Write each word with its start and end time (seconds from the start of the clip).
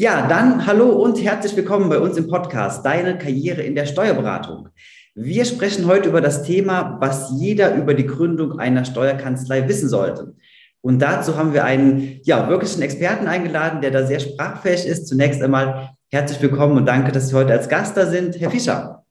Ja, 0.00 0.28
dann 0.28 0.64
hallo 0.64 0.90
und 0.90 1.20
herzlich 1.20 1.56
willkommen 1.56 1.88
bei 1.88 1.98
uns 1.98 2.16
im 2.16 2.28
Podcast 2.28 2.86
Deine 2.86 3.18
Karriere 3.18 3.62
in 3.62 3.74
der 3.74 3.84
Steuerberatung. 3.84 4.68
Wir 5.16 5.44
sprechen 5.44 5.86
heute 5.86 6.08
über 6.08 6.20
das 6.20 6.44
Thema, 6.44 6.98
was 7.00 7.32
jeder 7.36 7.74
über 7.74 7.94
die 7.94 8.06
Gründung 8.06 8.60
einer 8.60 8.84
Steuerkanzlei 8.84 9.68
wissen 9.68 9.88
sollte. 9.88 10.36
Und 10.82 11.00
dazu 11.00 11.36
haben 11.36 11.52
wir 11.52 11.64
einen 11.64 12.20
ja, 12.22 12.48
wirklichen 12.48 12.80
Experten 12.80 13.26
eingeladen, 13.26 13.80
der 13.80 13.90
da 13.90 14.06
sehr 14.06 14.20
sprachfähig 14.20 14.86
ist. 14.86 15.08
Zunächst 15.08 15.42
einmal 15.42 15.96
herzlich 16.12 16.40
willkommen 16.40 16.76
und 16.76 16.86
danke, 16.86 17.10
dass 17.10 17.30
Sie 17.30 17.34
heute 17.34 17.54
als 17.54 17.68
Gast 17.68 17.96
da 17.96 18.06
sind. 18.06 18.38
Herr 18.38 18.52
Fischer. 18.52 19.04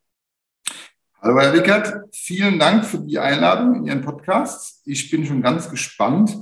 Hallo 1.22 1.42
Herr 1.42 1.52
Wickert, 1.52 1.96
vielen 2.14 2.60
Dank 2.60 2.86
für 2.86 3.00
die 3.00 3.20
Einladung 3.20 3.76
in 3.76 3.88
Ihren 3.88 4.02
Podcast. 4.04 4.84
Ich 4.86 5.12
bin 5.12 5.26
schon 5.26 5.42
ganz 5.42 5.70
gespannt, 5.70 6.34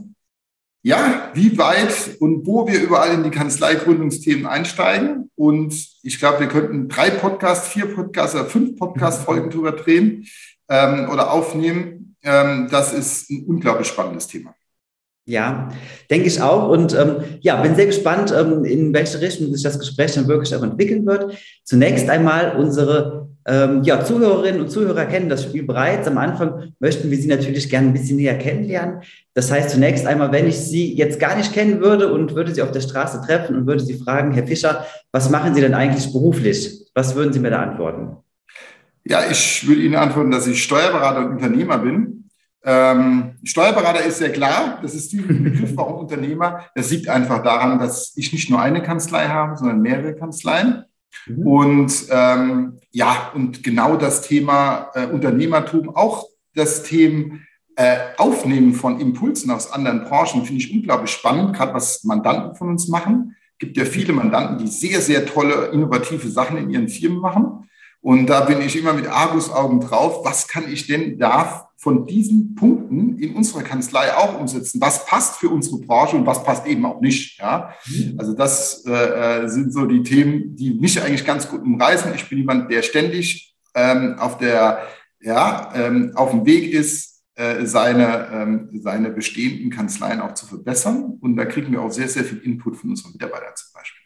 ja, 0.86 1.32
wie 1.34 1.58
weit 1.58 2.16
und 2.20 2.46
wo 2.46 2.68
wir 2.68 2.80
überall 2.80 3.12
in 3.12 3.24
die 3.24 3.32
Kanzleigründungsthemen 3.32 4.46
einsteigen. 4.46 5.32
Und 5.34 5.74
ich 6.04 6.20
glaube, 6.20 6.42
wir 6.42 6.48
könnten 6.48 6.88
drei 6.90 7.10
Podcasts, 7.10 7.70
vier 7.70 7.88
Podcasts 7.88 8.36
oder 8.36 8.46
fünf 8.46 8.78
Podcast-Folgen 8.78 9.50
drüber 9.50 9.72
drehen 9.72 10.28
ähm, 10.70 11.10
oder 11.12 11.32
aufnehmen. 11.32 12.16
Ähm, 12.22 12.68
das 12.70 12.94
ist 12.94 13.32
ein 13.32 13.46
unglaublich 13.48 13.88
spannendes 13.88 14.28
Thema. 14.28 14.54
Ja, 15.26 15.70
denke 16.12 16.28
ich 16.28 16.40
auch. 16.40 16.70
Und 16.70 16.94
ähm, 16.94 17.16
ja, 17.42 17.60
bin 17.64 17.76
sehr 17.76 17.88
gespannt, 17.88 18.32
ähm, 18.32 18.64
in 18.64 18.94
welche 18.94 19.20
Richtung 19.20 19.52
sich 19.52 19.64
das 19.64 19.80
Gespräch 19.80 20.14
dann 20.14 20.28
wirklich 20.28 20.56
auch 20.56 20.62
entwickeln 20.62 21.04
wird. 21.08 21.36
Zunächst 21.64 22.08
einmal 22.12 22.58
unsere 22.58 23.25
ähm, 23.48 23.84
ja, 23.84 24.04
Zuhörerinnen 24.04 24.62
und 24.62 24.70
Zuhörer 24.70 25.06
kennen 25.06 25.30
das 25.30 25.44
Spiel 25.44 25.64
bereits. 25.64 26.08
Am 26.08 26.18
Anfang 26.18 26.74
möchten 26.80 27.12
wir 27.12 27.18
Sie 27.18 27.28
natürlich 27.28 27.70
gerne 27.70 27.88
ein 27.88 27.94
bisschen 27.94 28.18
näher 28.18 28.38
kennenlernen. 28.38 29.02
Das 29.34 29.52
heißt, 29.52 29.70
zunächst 29.70 30.08
einmal, 30.08 30.32
wenn 30.32 30.48
ich 30.48 30.58
Sie 30.58 30.96
jetzt 30.96 31.20
gar 31.20 31.36
nicht 31.36 31.54
kennen 31.54 31.80
würde 31.82 32.12
und 32.12 32.36
würde 32.36 32.54
Sie 32.54 32.62
auf 32.62 32.72
der 32.72 32.82
Straße 32.82 33.22
treffen 33.26 33.56
und 33.56 33.68
würde 33.68 33.84
Sie 33.84 33.96
fragen, 33.96 34.32
Herr 34.32 34.48
Fischer, 34.48 34.86
was 35.12 35.30
machen 35.30 35.54
Sie 35.54 35.62
denn 35.62 35.74
eigentlich 35.74 36.12
beruflich? 36.12 36.90
Was 36.94 37.16
würden 37.16 37.34
Sie 37.34 37.40
mir 37.40 37.52
da 37.52 37.62
antworten? 37.62 38.18
Ja, 39.04 39.20
ich 39.30 39.68
würde 39.68 39.82
Ihnen 39.82 39.96
antworten, 39.96 40.32
dass 40.32 40.48
ich 40.48 40.64
Steuerberater 40.64 41.20
und 41.20 41.34
Unternehmer 41.34 41.78
bin 41.78 42.16
ähm, 42.68 43.36
Steuerberater 43.44 44.04
ist 44.04 44.18
sehr 44.18 44.32
klar, 44.32 44.80
das 44.82 44.96
ist 44.96 45.12
dieser 45.12 45.28
Begriff, 45.28 45.74
warum 45.76 46.00
Unternehmer. 46.00 46.66
Das 46.74 46.90
liegt 46.90 47.08
einfach 47.08 47.44
daran, 47.44 47.78
dass 47.78 48.14
ich 48.16 48.34
nicht 48.34 48.50
nur 48.50 48.60
eine 48.60 48.82
Kanzlei 48.82 49.28
habe, 49.28 49.56
sondern 49.56 49.82
mehrere 49.82 50.16
Kanzleien. 50.16 50.84
Mhm. 51.28 51.48
Und 51.48 52.06
ähm, 52.10 52.80
ja, 52.92 53.32
und 53.34 53.64
genau 53.64 53.96
das 53.98 54.22
Thema 54.22 54.90
äh, 54.94 55.06
Unternehmertum, 55.08 55.96
auch 55.96 56.28
das 56.54 56.84
Thema 56.84 57.40
äh, 57.76 57.98
Aufnehmen 58.18 58.74
von 58.74 59.00
Impulsen 59.00 59.52
aus 59.52 59.72
anderen 59.72 60.06
Branchen, 60.06 60.46
finde 60.46 60.62
ich 60.62 60.74
unglaublich 60.74 61.12
spannend, 61.12 61.56
gerade 61.56 61.74
was 61.74 62.04
Mandanten 62.04 62.56
von 62.56 62.70
uns 62.70 62.88
machen. 62.88 63.36
Gibt 63.60 63.78
ja 63.78 63.86
viele 63.86 64.14
Mandanten, 64.14 64.58
die 64.58 64.68
sehr, 64.68 65.02
sehr 65.02 65.26
tolle, 65.26 65.68
innovative 65.68 66.28
Sachen 66.28 66.58
in 66.58 66.70
ihren 66.70 66.90
Firmen 66.90 67.20
machen. 67.20 67.70
Und 68.02 68.28
da 68.28 68.42
bin 68.42 68.62
ich 68.62 68.78
immer 68.78 68.94
mit 68.94 69.08
Argusaugen 69.08 69.82
drauf. 69.82 70.24
Was 70.24 70.48
kann 70.48 70.72
ich 70.72 70.88
denn 70.88 71.18
da 71.18 71.65
von 71.78 72.06
diesen 72.06 72.56
Punkten 72.56 73.18
in 73.18 73.36
unserer 73.36 73.64
Kanzlei 73.64 74.16
auch 74.16 74.40
umsetzen? 74.40 74.82
Was 74.82 75.06
passt 75.06 75.38
für 75.38 75.50
unsere 75.50 75.80
Branche 75.80 76.16
und 76.16 76.26
was 76.26 76.44
passt 76.44 76.66
eben 76.68 76.86
auch 76.86 77.02
nicht? 77.02 77.40
Ja, 77.40 77.74
mhm. 77.88 78.16
also 78.18 78.34
das 78.34 78.86
äh, 78.86 78.92
äh, 79.44 79.48
sind 79.50 79.74
so 79.74 79.86
die 79.86 80.04
Themen, 80.04 80.56
die 80.56 80.74
mich 80.74 81.02
eigentlich 81.02 81.26
ganz 81.26 81.50
gut 81.50 81.62
umreißen. 81.62 82.14
Ich 82.16 82.28
bin 82.30 82.40
jemand, 82.40 82.72
der 82.72 82.82
ständig 82.82 83.56
ähm, 83.76 84.16
auf 84.18 84.38
der, 84.38 84.84
ja, 85.22 85.72
ähm, 85.76 86.12
auf 86.16 86.32
dem 86.32 86.46
Weg 86.46 86.72
ist, 86.72 87.24
äh, 87.36 87.66
seine, 87.66 88.30
ähm, 88.32 88.70
seine 88.82 89.10
bestehenden 89.10 89.70
Kanzleien 89.70 90.22
auch 90.22 90.34
zu 90.34 90.46
verbessern. 90.46 91.18
Und 91.20 91.36
da 91.36 91.46
kriegen 91.46 91.72
wir 91.72 91.82
auch 91.82 91.92
sehr, 91.92 92.08
sehr 92.08 92.24
viel 92.24 92.38
Input 92.40 92.78
von 92.78 92.92
unseren 92.92 93.12
Mitarbeitern 93.12 93.54
zum 93.56 93.74
Beispiel. 93.74 94.05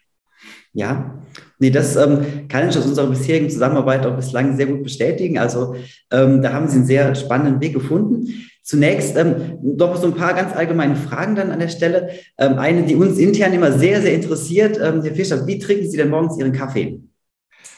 Ja, 0.73 1.19
nee, 1.57 1.71
das 1.71 1.95
ähm, 1.95 2.47
kann 2.47 2.69
ich 2.69 2.77
aus 2.77 2.85
unserer 2.85 3.07
bisherigen 3.07 3.49
Zusammenarbeit 3.49 4.05
auch 4.05 4.15
bislang 4.15 4.55
sehr 4.55 4.67
gut 4.67 4.83
bestätigen. 4.83 5.39
Also 5.39 5.75
ähm, 6.11 6.41
da 6.41 6.53
haben 6.53 6.67
Sie 6.67 6.77
einen 6.77 6.85
sehr 6.85 7.15
spannenden 7.15 7.59
Weg 7.59 7.73
gefunden. 7.73 8.27
Zunächst 8.61 9.17
ähm, 9.17 9.57
noch 9.63 9.95
so 9.95 10.05
ein 10.05 10.13
paar 10.13 10.35
ganz 10.35 10.55
allgemeine 10.55 10.95
Fragen 10.95 11.35
dann 11.35 11.49
an 11.49 11.59
der 11.59 11.69
Stelle. 11.69 12.09
Ähm, 12.37 12.59
eine, 12.59 12.83
die 12.83 12.95
uns 12.95 13.17
intern 13.17 13.53
immer 13.53 13.71
sehr, 13.71 14.01
sehr 14.01 14.13
interessiert. 14.13 14.77
Ähm, 14.77 15.01
Herr 15.01 15.15
Fischer, 15.15 15.47
wie 15.47 15.57
trinken 15.57 15.89
Sie 15.89 15.97
denn 15.97 16.09
morgens 16.09 16.37
Ihren 16.37 16.51
Kaffee? 16.51 16.99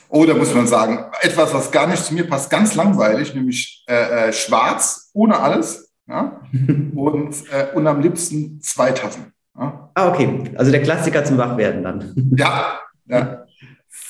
Oh, 0.10 0.26
da 0.26 0.34
muss 0.34 0.54
man 0.54 0.68
sagen, 0.68 1.06
etwas, 1.22 1.54
was 1.54 1.72
gar 1.72 1.88
nicht 1.88 2.04
zu 2.04 2.14
mir 2.14 2.28
passt, 2.28 2.50
ganz 2.50 2.76
langweilig, 2.76 3.34
nämlich 3.34 3.86
äh, 3.88 4.28
äh, 4.28 4.34
schwarz, 4.34 5.10
ohne 5.14 5.40
alles. 5.40 5.94
Ja? 6.06 6.42
und, 6.96 7.36
äh, 7.52 7.74
und 7.74 7.88
am 7.88 8.02
liebsten 8.02 8.60
zwei 8.62 8.92
Tassen. 8.92 9.32
Ja? 9.58 9.92
Ah, 9.94 10.10
okay. 10.10 10.44
Also 10.56 10.72
der 10.72 10.82
Klassiker 10.82 11.24
zum 11.24 11.38
Wachwerden 11.38 11.84
dann. 11.84 12.34
Ja, 12.38 12.80
ja. 13.08 13.46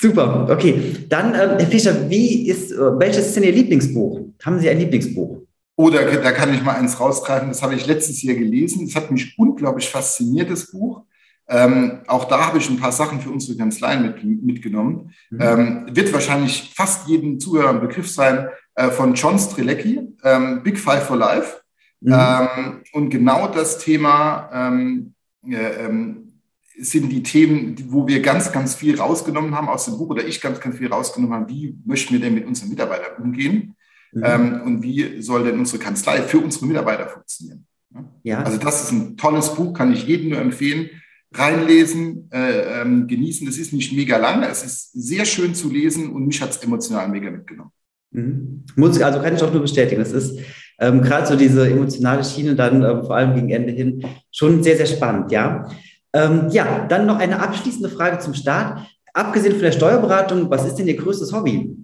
Super, 0.00 0.48
okay. 0.50 1.06
Dann, 1.08 1.34
äh, 1.34 1.56
Herr 1.58 1.66
Fischer, 1.66 2.08
wie 2.08 2.48
ist, 2.48 2.72
äh, 2.72 2.98
welches 2.98 3.26
ist 3.26 3.36
denn 3.36 3.44
Ihr 3.44 3.52
Lieblingsbuch? 3.52 4.20
Haben 4.44 4.60
Sie 4.60 4.68
ein 4.68 4.78
Lieblingsbuch? 4.78 5.42
Oh, 5.76 5.90
da, 5.90 6.02
da 6.02 6.32
kann 6.32 6.54
ich 6.54 6.62
mal 6.62 6.76
eins 6.76 7.00
rausgreifen. 7.00 7.48
Das 7.48 7.62
habe 7.62 7.74
ich 7.74 7.86
letztes 7.86 8.22
Jahr 8.22 8.36
gelesen. 8.36 8.86
Das 8.86 8.94
hat 8.94 9.10
mich 9.10 9.36
unglaublich 9.38 9.88
fasziniert, 9.88 10.50
das 10.50 10.70
Buch. 10.70 11.02
Ähm, 11.48 12.00
auch 12.06 12.26
da 12.26 12.46
habe 12.46 12.58
ich 12.58 12.70
ein 12.70 12.78
paar 12.78 12.92
Sachen 12.92 13.20
für 13.20 13.30
unsere 13.30 13.58
Kanzleien 13.58 14.02
mit, 14.02 14.24
mitgenommen. 14.24 15.12
Mhm. 15.30 15.40
Ähm, 15.40 15.86
wird 15.90 16.12
wahrscheinlich 16.12 16.72
fast 16.74 17.08
jedem 17.08 17.40
Zuhörer 17.40 17.70
ein 17.70 17.80
Begriff 17.80 18.10
sein 18.10 18.48
äh, 18.74 18.90
von 18.90 19.14
John 19.14 19.38
Strelecki, 19.38 20.00
ähm, 20.22 20.62
Big 20.62 20.78
Five 20.78 21.04
for 21.04 21.16
Life. 21.16 21.60
Mhm. 22.00 22.12
Ähm, 22.12 22.82
und 22.92 23.10
genau 23.10 23.48
das 23.48 23.78
Thema 23.78 24.48
ähm, 25.44 25.52
äh, 25.52 25.86
ähm, 25.86 26.28
sind 26.78 27.10
die 27.10 27.22
Themen, 27.22 27.76
wo 27.88 28.06
wir 28.06 28.22
ganz, 28.22 28.50
ganz 28.50 28.74
viel 28.74 28.98
rausgenommen 28.98 29.54
haben 29.54 29.68
aus 29.68 29.84
dem 29.84 29.98
Buch 29.98 30.10
oder 30.10 30.26
ich 30.26 30.40
ganz, 30.40 30.58
ganz 30.60 30.78
viel 30.78 30.88
rausgenommen 30.88 31.40
habe. 31.40 31.50
Wie 31.50 31.76
möchten 31.84 32.14
wir 32.14 32.20
denn 32.20 32.34
mit 32.34 32.46
unseren 32.46 32.70
Mitarbeitern 32.70 33.22
umgehen? 33.22 33.76
Mhm. 34.12 34.22
Ähm, 34.24 34.60
und 34.64 34.82
wie 34.82 35.20
soll 35.20 35.44
denn 35.44 35.58
unsere 35.58 35.82
Kanzlei 35.82 36.22
für 36.22 36.38
unsere 36.38 36.66
Mitarbeiter 36.66 37.08
funktionieren? 37.08 37.66
Ja. 38.22 38.42
Also 38.42 38.58
das 38.58 38.84
ist 38.84 38.92
ein 38.92 39.16
tolles 39.16 39.54
Buch, 39.54 39.74
kann 39.74 39.92
ich 39.92 40.06
jedem 40.06 40.30
nur 40.30 40.38
empfehlen. 40.38 40.90
Reinlesen, 41.34 42.30
äh, 42.30 42.82
ähm, 42.82 43.06
genießen. 43.06 43.48
Es 43.48 43.58
ist 43.58 43.72
nicht 43.72 43.92
mega 43.94 44.18
lang, 44.18 44.42
es 44.42 44.64
ist 44.64 44.92
sehr 44.92 45.24
schön 45.24 45.54
zu 45.54 45.70
lesen 45.70 46.10
und 46.10 46.26
mich 46.26 46.40
hat 46.42 46.50
es 46.50 46.58
emotional 46.58 47.08
mega 47.08 47.30
mitgenommen. 47.30 47.70
Mhm. 48.10 48.64
Muss 48.76 49.00
also 49.00 49.20
kann 49.20 49.34
ich 49.34 49.42
auch 49.42 49.52
nur 49.52 49.62
bestätigen. 49.62 50.02
Es 50.02 50.12
ist 50.12 50.38
ähm, 50.78 51.02
gerade 51.02 51.26
so 51.26 51.36
diese 51.36 51.68
emotionale 51.68 52.24
Schiene 52.24 52.54
dann 52.54 52.82
ähm, 52.82 53.04
vor 53.04 53.16
allem 53.16 53.34
gegen 53.34 53.50
Ende 53.50 53.72
hin 53.72 54.04
schon 54.30 54.62
sehr, 54.62 54.76
sehr 54.76 54.86
spannend, 54.86 55.30
ja. 55.32 55.68
Ähm, 56.12 56.48
ja, 56.50 56.86
dann 56.88 57.06
noch 57.06 57.18
eine 57.18 57.40
abschließende 57.40 57.88
Frage 57.88 58.18
zum 58.18 58.34
Start. 58.34 58.86
Abgesehen 59.14 59.54
von 59.54 59.62
der 59.62 59.72
Steuerberatung, 59.72 60.50
was 60.50 60.66
ist 60.66 60.76
denn 60.76 60.88
Ihr 60.88 60.96
größtes 60.96 61.32
Hobby? 61.32 61.76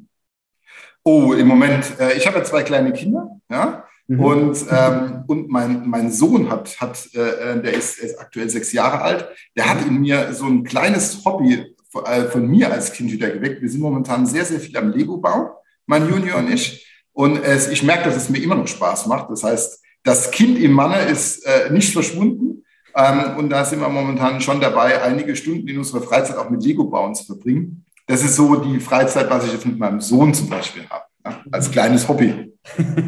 Oh, 1.04 1.32
im 1.32 1.47
Moment, 1.47 1.84
äh, 1.99 2.15
ich 2.16 2.26
habe 2.26 2.38
ja 2.38 2.44
zwei 2.44 2.62
kleine 2.62 2.93
Kinder, 2.93 3.28
ja. 3.50 3.84
Mhm. 4.09 4.21
Und, 4.21 4.65
ähm, 4.71 5.25
und 5.26 5.49
mein, 5.49 5.87
mein 5.87 6.10
Sohn 6.10 6.50
hat, 6.50 6.81
hat 6.81 7.09
äh, 7.15 7.60
der 7.60 7.75
ist, 7.75 7.99
ist, 7.99 8.19
aktuell 8.19 8.49
sechs 8.49 8.72
Jahre 8.72 9.03
alt, 9.03 9.28
der 9.56 9.69
hat 9.69 9.87
in 9.87 10.00
mir 10.00 10.32
so 10.32 10.47
ein 10.47 10.65
kleines 10.65 11.25
Hobby 11.25 11.76
von, 11.91 12.05
äh, 12.06 12.25
von 12.25 12.47
mir 12.47 12.72
als 12.72 12.93
Kind 12.93 13.12
wieder 13.12 13.31
geweckt. 13.31 13.60
Wir 13.60 13.69
sind 13.69 13.81
momentan 13.81 14.26
sehr, 14.26 14.44
sehr 14.44 14.60
viel 14.60 14.76
am 14.76 14.91
Lego-Bau, 14.91 15.62
mein 15.87 16.09
Junior 16.09 16.38
und 16.38 16.50
ich. 16.50 16.88
Und 17.19 17.43
es, 17.43 17.67
ich 17.67 17.83
merke, 17.83 18.05
dass 18.05 18.15
es 18.15 18.29
mir 18.29 18.39
immer 18.39 18.55
noch 18.55 18.69
Spaß 18.69 19.06
macht. 19.09 19.29
Das 19.29 19.43
heißt, 19.43 19.83
das 20.05 20.31
Kind 20.31 20.56
im 20.56 20.71
Manne 20.71 21.01
ist 21.01 21.45
äh, 21.45 21.69
nicht 21.69 21.93
verschwunden. 21.93 22.62
Ähm, 22.95 23.37
und 23.37 23.51
da 23.51 23.65
sind 23.65 23.81
wir 23.81 23.89
momentan 23.89 24.41
schon 24.41 24.61
dabei, 24.61 25.03
einige 25.03 25.34
Stunden 25.34 25.67
in 25.67 25.79
unserer 25.79 26.01
Freizeit 26.01 26.37
auch 26.37 26.49
mit 26.49 26.62
Lego 26.62 26.84
bauen 26.84 27.17
zu 27.17 27.25
verbringen. 27.25 27.84
Das 28.06 28.23
ist 28.23 28.37
so 28.37 28.55
die 28.55 28.79
Freizeit, 28.79 29.29
was 29.31 29.47
ich 29.47 29.53
jetzt 29.53 29.67
mit 29.67 29.81
meinem 29.81 30.01
Sohn 30.01 30.33
zum 30.33 30.49
Beispiel 30.49 30.84
habe, 30.89 31.06
ja, 31.25 31.41
als 31.51 31.69
kleines 31.73 32.06
Hobby. 32.06 32.53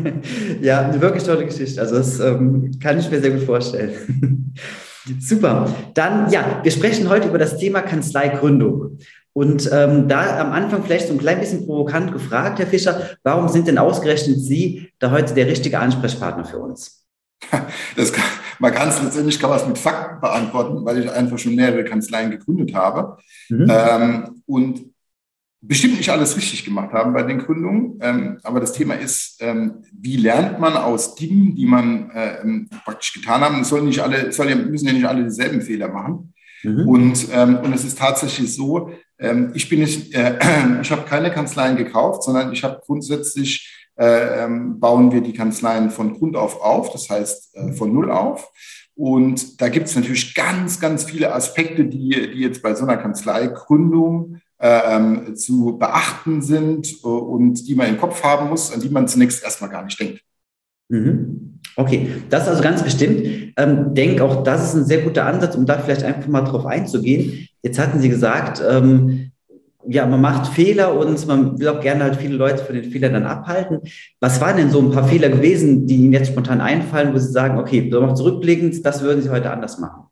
ja, 0.60 0.88
eine 0.88 1.00
wirklich 1.00 1.22
tolle 1.22 1.46
Geschichte. 1.46 1.80
Also 1.80 1.94
das 1.94 2.18
ähm, 2.18 2.72
kann 2.82 2.98
ich 2.98 3.08
mir 3.12 3.20
sehr 3.20 3.30
gut 3.30 3.44
vorstellen. 3.44 4.56
Super. 5.20 5.72
Dann, 5.94 6.30
ja, 6.32 6.58
wir 6.64 6.70
sprechen 6.72 7.08
heute 7.08 7.28
über 7.28 7.38
das 7.38 7.58
Thema 7.58 7.80
Kanzleigründung. 7.82 8.98
Und 9.32 9.70
ähm, 9.72 10.08
da 10.08 10.40
am 10.40 10.52
Anfang 10.52 10.82
vielleicht 10.82 11.06
so 11.06 11.14
ein 11.14 11.18
klein 11.18 11.40
bisschen 11.40 11.66
provokant 11.66 12.12
gefragt, 12.12 12.58
Herr 12.58 12.66
Fischer, 12.66 13.10
warum 13.22 13.48
sind 13.48 13.68
denn 13.68 13.78
ausgerechnet 13.78 14.40
Sie 14.40 14.90
da 14.98 15.10
heute 15.10 15.34
der 15.34 15.46
richtige 15.46 15.78
Ansprechpartner 15.78 16.44
für 16.44 16.58
uns? 16.58 17.06
Das 17.96 18.12
kann, 18.12 18.24
man 18.58 18.72
kann 18.72 18.88
es 18.88 19.02
letztendlich 19.02 19.40
kann 19.40 19.50
man 19.50 19.58
es 19.58 19.66
mit 19.66 19.78
Fakten 19.78 20.20
beantworten, 20.20 20.84
weil 20.84 20.98
ich 20.98 21.10
einfach 21.10 21.38
schon 21.38 21.54
mehrere 21.54 21.84
Kanzleien 21.84 22.30
gegründet 22.30 22.74
habe 22.74 23.16
mhm. 23.48 23.66
ähm, 23.68 24.42
und 24.46 24.84
bestimmt 25.62 25.96
nicht 25.96 26.10
alles 26.10 26.36
richtig 26.36 26.64
gemacht 26.64 26.92
haben 26.92 27.12
bei 27.12 27.22
den 27.22 27.38
Gründungen. 27.38 27.98
Ähm, 28.00 28.38
aber 28.42 28.60
das 28.60 28.72
Thema 28.72 28.94
ist, 28.94 29.36
ähm, 29.40 29.82
wie 29.92 30.16
lernt 30.16 30.58
man 30.58 30.76
aus 30.76 31.14
Dingen, 31.14 31.54
die 31.54 31.66
man 31.66 32.10
äh, 32.10 32.42
praktisch 32.84 33.12
getan 33.12 33.42
haben? 33.42 33.60
Es 33.60 33.68
sollen 33.68 33.86
nicht 33.86 34.00
alle, 34.00 34.32
soll 34.32 34.48
ja, 34.48 34.56
müssen 34.56 34.86
ja 34.86 34.92
nicht 34.92 35.06
alle 35.06 35.24
dieselben 35.24 35.60
Fehler 35.60 35.88
machen. 35.88 36.32
Mhm. 36.62 36.88
Und, 36.88 37.28
ähm, 37.32 37.58
und 37.58 37.72
es 37.74 37.84
ist 37.84 37.98
tatsächlich 37.98 38.54
so, 38.54 38.90
ähm, 39.20 39.52
ich 39.54 39.68
bin 39.68 39.80
nicht, 39.80 40.14
äh, 40.14 40.38
ich 40.82 40.90
habe 40.90 41.02
keine 41.02 41.30
Kanzleien 41.30 41.76
gekauft, 41.76 42.22
sondern 42.22 42.52
ich 42.52 42.64
habe 42.64 42.80
grundsätzlich 42.84 43.76
äh, 43.96 44.44
ähm, 44.44 44.80
bauen 44.80 45.12
wir 45.12 45.20
die 45.20 45.34
Kanzleien 45.34 45.90
von 45.90 46.14
Grund 46.14 46.36
auf 46.36 46.60
auf, 46.60 46.90
das 46.90 47.10
heißt 47.10 47.56
äh, 47.56 47.72
von 47.72 47.92
Null 47.92 48.10
auf. 48.10 48.50
Und 48.94 49.60
da 49.60 49.68
gibt 49.68 49.86
es 49.86 49.96
natürlich 49.96 50.34
ganz, 50.34 50.80
ganz 50.80 51.04
viele 51.04 51.34
Aspekte, 51.34 51.84
die, 51.84 52.10
die 52.10 52.40
jetzt 52.40 52.62
bei 52.62 52.74
so 52.74 52.84
einer 52.84 52.96
Kanzleigründung 52.96 54.40
äh, 54.58 55.32
zu 55.34 55.78
beachten 55.78 56.42
sind 56.42 56.92
äh, 57.02 57.06
und 57.06 57.66
die 57.66 57.74
man 57.74 57.88
im 57.88 57.98
Kopf 57.98 58.22
haben 58.22 58.48
muss, 58.48 58.72
an 58.72 58.80
die 58.80 58.90
man 58.90 59.08
zunächst 59.08 59.42
erstmal 59.42 59.70
gar 59.70 59.84
nicht 59.84 59.98
denkt. 59.98 60.20
Mhm. 60.88 61.60
Okay, 61.76 62.10
das 62.28 62.42
ist 62.42 62.48
also 62.48 62.62
ganz 62.62 62.82
bestimmt. 62.82 63.54
Ähm, 63.56 63.94
denke 63.94 64.24
auch, 64.24 64.42
das 64.42 64.64
ist 64.64 64.74
ein 64.74 64.84
sehr 64.84 65.02
guter 65.02 65.26
Ansatz, 65.26 65.54
um 65.54 65.64
da 65.64 65.78
vielleicht 65.78 66.02
einfach 66.02 66.28
mal 66.28 66.42
drauf 66.42 66.66
einzugehen. 66.66 67.48
Jetzt 67.62 67.78
hatten 67.78 68.00
Sie 68.00 68.08
gesagt, 68.08 68.62
ähm, 68.66 69.32
ja, 69.86 70.06
man 70.06 70.20
macht 70.20 70.52
Fehler 70.52 70.94
und 70.94 71.26
man 71.26 71.58
will 71.58 71.68
auch 71.68 71.80
gerne 71.80 72.04
halt 72.04 72.16
viele 72.16 72.36
Leute 72.36 72.64
von 72.64 72.74
den 72.74 72.90
Fehlern 72.90 73.14
dann 73.14 73.26
abhalten. 73.26 73.80
Was 74.20 74.40
waren 74.40 74.56
denn 74.56 74.70
so 74.70 74.80
ein 74.80 74.90
paar 74.90 75.08
Fehler 75.08 75.30
gewesen, 75.30 75.86
die 75.86 75.96
Ihnen 75.96 76.12
jetzt 76.12 76.28
spontan 76.28 76.60
einfallen, 76.60 77.14
wo 77.14 77.18
Sie 77.18 77.32
sagen, 77.32 77.58
okay, 77.58 77.88
so 77.90 78.00
noch 78.00 78.14
zurückblickend, 78.14 78.84
das 78.84 79.02
würden 79.02 79.22
Sie 79.22 79.30
heute 79.30 79.50
anders 79.50 79.78
machen? 79.78 80.04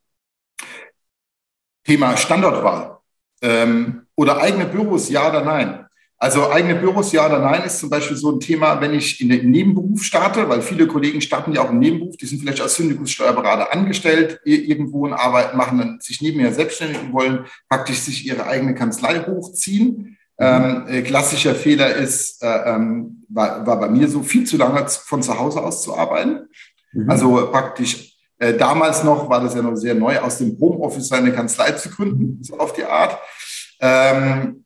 Thema 1.84 2.16
Standortwahl 2.16 2.98
ähm, 3.42 4.02
oder 4.16 4.38
eigene 4.38 4.66
Büros, 4.66 5.08
ja 5.10 5.28
oder 5.28 5.44
nein? 5.44 5.87
Also 6.20 6.50
eigene 6.50 6.74
Büros, 6.74 7.12
ja 7.12 7.26
oder 7.26 7.38
nein, 7.38 7.62
ist 7.62 7.78
zum 7.78 7.90
Beispiel 7.90 8.16
so 8.16 8.32
ein 8.32 8.40
Thema, 8.40 8.80
wenn 8.80 8.92
ich 8.92 9.20
in 9.20 9.28
den 9.28 9.52
Nebenberuf 9.52 10.02
starte, 10.02 10.48
weil 10.48 10.62
viele 10.62 10.88
Kollegen 10.88 11.20
starten 11.20 11.52
ja 11.52 11.62
auch 11.62 11.70
im 11.70 11.78
Nebenberuf, 11.78 12.16
die 12.16 12.26
sind 12.26 12.40
vielleicht 12.40 12.60
als 12.60 12.74
Syndikussteuerberater 12.74 13.72
angestellt, 13.72 14.40
irgendwo 14.44 15.06
in 15.06 15.12
Arbeit 15.12 15.54
machen, 15.54 15.78
dann 15.78 16.00
sich 16.00 16.20
nebenher 16.20 16.52
selbstständig 16.52 17.00
und 17.00 17.12
wollen 17.12 17.44
praktisch 17.68 18.00
sich 18.00 18.26
ihre 18.26 18.46
eigene 18.46 18.74
Kanzlei 18.74 19.20
hochziehen. 19.20 20.18
Mhm. 20.38 20.44
Ähm, 20.44 20.84
äh, 20.88 21.02
klassischer 21.02 21.54
Fehler 21.54 21.94
ist, 21.94 22.42
äh, 22.42 22.74
ähm, 22.74 23.24
war, 23.28 23.64
war 23.64 23.78
bei 23.78 23.88
mir 23.88 24.08
so, 24.08 24.22
viel 24.22 24.44
zu 24.44 24.56
lange 24.56 24.88
von 24.88 25.22
zu 25.22 25.38
Hause 25.38 25.62
aus 25.62 25.82
zu 25.82 25.96
arbeiten. 25.96 26.48
Mhm. 26.92 27.10
Also 27.10 27.48
praktisch 27.52 28.16
äh, 28.38 28.54
damals 28.54 29.04
noch 29.04 29.28
war 29.30 29.40
das 29.40 29.54
ja 29.54 29.62
noch 29.62 29.76
sehr 29.76 29.94
neu, 29.94 30.18
aus 30.18 30.38
dem 30.38 30.58
Homeoffice 30.58 31.08
seine 31.08 31.32
Kanzlei 31.32 31.72
zu 31.72 31.90
gründen, 31.90 32.42
so 32.42 32.58
auf 32.58 32.72
die 32.72 32.84
Art. 32.84 33.18
Ähm, 33.80 34.64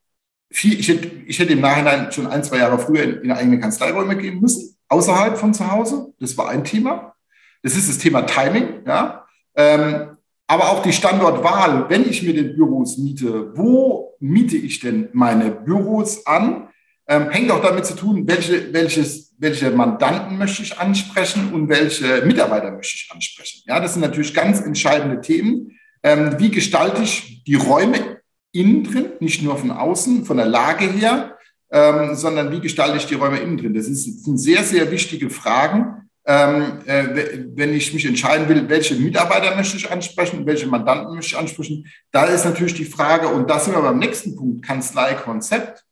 viel, 0.53 0.79
ich, 0.79 0.89
hätte, 0.89 1.11
ich 1.27 1.39
hätte 1.39 1.53
im 1.53 1.61
Nachhinein 1.61 2.13
schon 2.13 2.27
ein, 2.27 2.45
zwei 2.45 2.59
Jahre 2.59 2.79
früher 2.79 3.03
in, 3.03 3.23
in 3.23 3.33
eigene 3.33 3.59
Kanzleiräume 3.59 4.17
gehen 4.17 4.41
müssen, 4.41 4.77
außerhalb 4.89 5.39
von 5.39 5.55
zu 5.55 5.71
Hause. 5.71 6.13
Das 6.21 6.37
war 6.37 6.49
ein 6.51 6.65
Thema. 6.65 7.15
Das 7.63 7.77
ist 7.77 7.89
das 7.89 7.99
Thema 7.99 8.23
Timing, 8.23 8.83
ja. 8.87 9.25
Ähm, 9.55 10.17
aber 10.47 10.71
auch 10.71 10.83
die 10.83 10.93
Standortwahl, 10.93 11.89
wenn 11.89 12.09
ich 12.09 12.23
mir 12.23 12.35
den 12.35 12.55
Büros 12.55 12.99
miete, 12.99 13.57
wo 13.57 14.15
miete 14.21 14.57
ich 14.57 14.81
denn 14.81 15.09
meine 15.13 15.51
Büros 15.51 16.27
an? 16.27 16.69
Ähm, 17.09 17.31
hängt 17.31 17.51
auch 17.51 17.63
damit 17.63 17.87
zu 17.87 17.95
tun, 17.95 18.29
welche, 18.29 18.73
welches, 18.73 19.35
welche 19.39 19.71
Mandanten 19.71 20.39
möchte 20.39 20.63
ich 20.63 20.79
ansprechen 20.79 21.53
und 21.53 21.69
welche 21.69 22.23
Mitarbeiter 22.27 22.71
möchte 22.71 22.95
ich 22.97 23.11
ansprechen. 23.13 23.63
Ja, 23.67 23.81
das 23.81 23.95
sind 23.95 24.03
natürlich 24.03 24.35
ganz 24.35 24.61
entscheidende 24.61 25.21
Themen. 25.21 25.79
Ähm, 26.03 26.39
wie 26.39 26.51
gestalte 26.51 27.03
ich 27.03 27.43
die 27.45 27.55
Räume 27.55 28.21
innen 28.53 28.85
drin, 28.85 29.07
nicht 29.21 29.43
nur 29.43 29.57
von 29.57 29.71
außen, 29.71 30.25
von 30.25 30.37
der 30.37 30.47
Lage 30.47 30.85
her, 30.85 31.39
ähm, 31.71 32.15
sondern 32.15 32.53
wie 32.53 32.61
gestalte 32.61 32.99
ich 32.99 33.07
die 33.07 33.15
Räume 33.15 33.39
innen 33.39 33.57
drin? 33.57 33.75
Das, 33.75 33.87
ist, 33.87 34.07
das 34.07 34.25
sind 34.25 34.39
sehr, 34.39 34.63
sehr 34.63 34.91
wichtige 34.91 35.31
Fragen, 35.31 36.09
ähm, 36.25 36.81
äh, 36.87 37.45
wenn 37.57 37.75
ich 37.75 37.93
mich 37.93 38.07
entscheiden 38.07 38.49
will, 38.49 38.69
welche 38.69 38.95
Mitarbeiter 38.95 39.57
möchte 39.57 39.77
ich 39.77 39.91
ansprechen, 39.91 40.47
welche 40.47 40.69
Mandanten 40.69 41.15
möchte 41.15 41.35
ich 41.35 41.39
ansprechen. 41.39 41.87
Da 42.13 42.27
ist 42.27 42.45
natürlich 42.45 42.75
die 42.75 42.85
Frage, 42.85 43.27
und 43.29 43.51
da 43.51 43.59
sind 43.59 43.75
wir 43.75 43.83
beim 43.83 43.99
nächsten 43.99 44.37
Punkt, 44.37 44.65
Kanzlei-Konzept. 44.65 45.85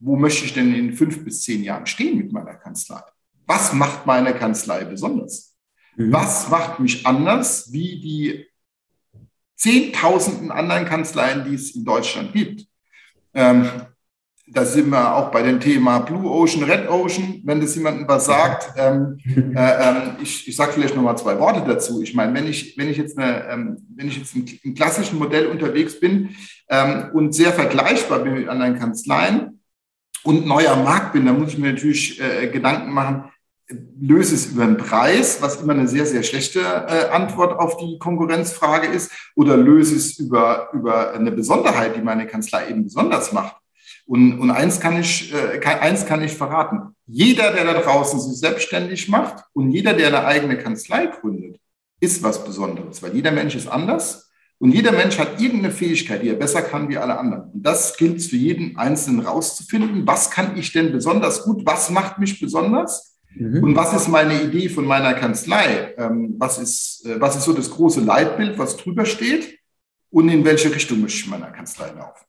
Wo 0.00 0.16
möchte 0.16 0.44
ich 0.44 0.54
denn 0.54 0.74
in 0.74 0.92
fünf 0.92 1.24
bis 1.24 1.42
zehn 1.42 1.64
Jahren 1.64 1.86
stehen 1.86 2.18
mit 2.18 2.32
meiner 2.32 2.54
Kanzlei? 2.54 3.00
Was 3.46 3.72
macht 3.72 4.06
meine 4.06 4.34
Kanzlei 4.34 4.84
besonders? 4.84 5.56
Mhm. 5.96 6.12
Was 6.12 6.50
macht 6.50 6.80
mich 6.80 7.06
anders 7.06 7.72
wie 7.72 8.00
die 8.00 8.46
zehntausenden 9.58 10.50
anderen 10.50 10.86
Kanzleien, 10.86 11.44
die 11.44 11.54
es 11.54 11.74
in 11.74 11.84
Deutschland 11.84 12.32
gibt. 12.32 12.66
Ähm, 13.34 13.68
da 14.50 14.64
sind 14.64 14.88
wir 14.88 15.14
auch 15.14 15.30
bei 15.30 15.42
dem 15.42 15.60
Thema 15.60 15.98
Blue 15.98 16.30
Ocean, 16.30 16.64
Red 16.64 16.88
Ocean, 16.88 17.42
wenn 17.44 17.60
das 17.60 17.74
jemandem 17.74 18.08
was 18.08 18.26
sagt. 18.26 18.72
Ähm, 18.78 19.18
äh, 19.56 19.60
äh, 19.60 20.22
ich 20.22 20.46
ich 20.46 20.54
sage 20.54 20.72
vielleicht 20.72 20.94
noch 20.94 21.02
mal 21.02 21.16
zwei 21.16 21.38
Worte 21.40 21.64
dazu. 21.66 22.00
Ich 22.00 22.14
meine, 22.14 22.32
wenn 22.32 22.46
ich, 22.46 22.78
wenn 22.78 22.88
ich 22.88 22.96
jetzt, 22.96 23.18
eine, 23.18 23.44
ähm, 23.48 23.76
wenn 23.96 24.06
ich 24.06 24.18
jetzt 24.18 24.36
im, 24.36 24.46
im, 24.62 24.74
klassischen 24.74 25.18
Modell 25.18 25.46
unterwegs 25.46 25.98
bin 25.98 26.30
ähm, 26.68 27.10
und 27.12 27.34
sehr 27.34 27.52
vergleichbar 27.52 28.20
bin 28.20 28.34
mit 28.34 28.48
anderen 28.48 28.78
Kanzleien 28.78 29.60
und 30.22 30.46
neuer 30.46 30.76
Markt 30.76 31.12
bin, 31.12 31.26
dann 31.26 31.40
muss 31.40 31.54
ich 31.54 31.58
mir 31.58 31.72
natürlich 31.72 32.20
äh, 32.20 32.46
Gedanken 32.48 32.92
machen, 32.92 33.24
löse 34.00 34.34
es 34.34 34.46
über 34.46 34.64
den 34.64 34.78
Preis, 34.78 35.42
was 35.42 35.60
immer 35.60 35.74
eine 35.74 35.88
sehr, 35.88 36.06
sehr 36.06 36.22
schlechte 36.22 36.60
äh, 36.60 37.10
Antwort 37.10 37.58
auf 37.58 37.76
die 37.76 37.98
Konkurrenzfrage 37.98 38.86
ist, 38.86 39.10
oder 39.34 39.56
löse 39.56 39.96
es 39.96 40.18
über, 40.18 40.70
über 40.72 41.12
eine 41.12 41.32
Besonderheit, 41.32 41.96
die 41.96 42.00
meine 42.00 42.26
Kanzlei 42.26 42.70
eben 42.70 42.84
besonders 42.84 43.32
macht. 43.32 43.56
Und, 44.06 44.38
und 44.38 44.50
eins, 44.50 44.80
kann 44.80 44.98
ich, 44.98 45.34
äh, 45.34 45.60
eins 45.62 46.06
kann 46.06 46.22
ich 46.22 46.32
verraten. 46.32 46.94
Jeder, 47.06 47.52
der 47.52 47.64
da 47.64 47.74
draußen 47.74 48.18
sich 48.20 48.38
selbstständig 48.38 49.08
macht 49.08 49.44
und 49.52 49.70
jeder, 49.70 49.92
der 49.92 50.08
eine 50.08 50.24
eigene 50.24 50.56
Kanzlei 50.56 51.06
gründet, 51.06 51.60
ist 52.00 52.22
was 52.22 52.42
Besonderes, 52.42 53.02
weil 53.02 53.14
jeder 53.14 53.32
Mensch 53.32 53.54
ist 53.54 53.66
anders 53.66 54.30
und 54.58 54.72
jeder 54.72 54.92
Mensch 54.92 55.18
hat 55.18 55.40
irgendeine 55.40 55.74
Fähigkeit, 55.74 56.22
die 56.22 56.30
er 56.30 56.36
besser 56.36 56.62
kann 56.62 56.88
wie 56.88 56.96
alle 56.96 57.18
anderen. 57.18 57.50
Und 57.50 57.62
das 57.62 57.96
gilt 57.96 58.22
für 58.22 58.36
jeden 58.36 58.76
Einzelnen 58.76 59.20
rauszufinden. 59.20 60.06
Was 60.06 60.30
kann 60.30 60.56
ich 60.56 60.72
denn 60.72 60.90
besonders 60.90 61.42
gut? 61.44 61.66
Was 61.66 61.90
macht 61.90 62.18
mich 62.18 62.40
besonders? 62.40 63.17
Mhm. 63.34 63.62
Und 63.62 63.76
was 63.76 63.94
ist 63.94 64.08
meine 64.08 64.42
Idee 64.42 64.68
von 64.68 64.84
meiner 64.84 65.14
Kanzlei? 65.14 65.94
Ähm, 65.96 66.34
was, 66.38 66.58
ist, 66.58 67.06
äh, 67.06 67.20
was 67.20 67.36
ist 67.36 67.44
so 67.44 67.52
das 67.52 67.70
große 67.70 68.00
Leitbild, 68.00 68.58
was 68.58 68.76
drüber 68.76 69.04
steht? 69.04 69.58
Und 70.10 70.28
in 70.28 70.44
welche 70.44 70.74
Richtung 70.74 71.00
möchte 71.00 71.20
ich 71.20 71.28
meiner 71.28 71.50
Kanzlei 71.50 71.90
laufen? 71.96 72.24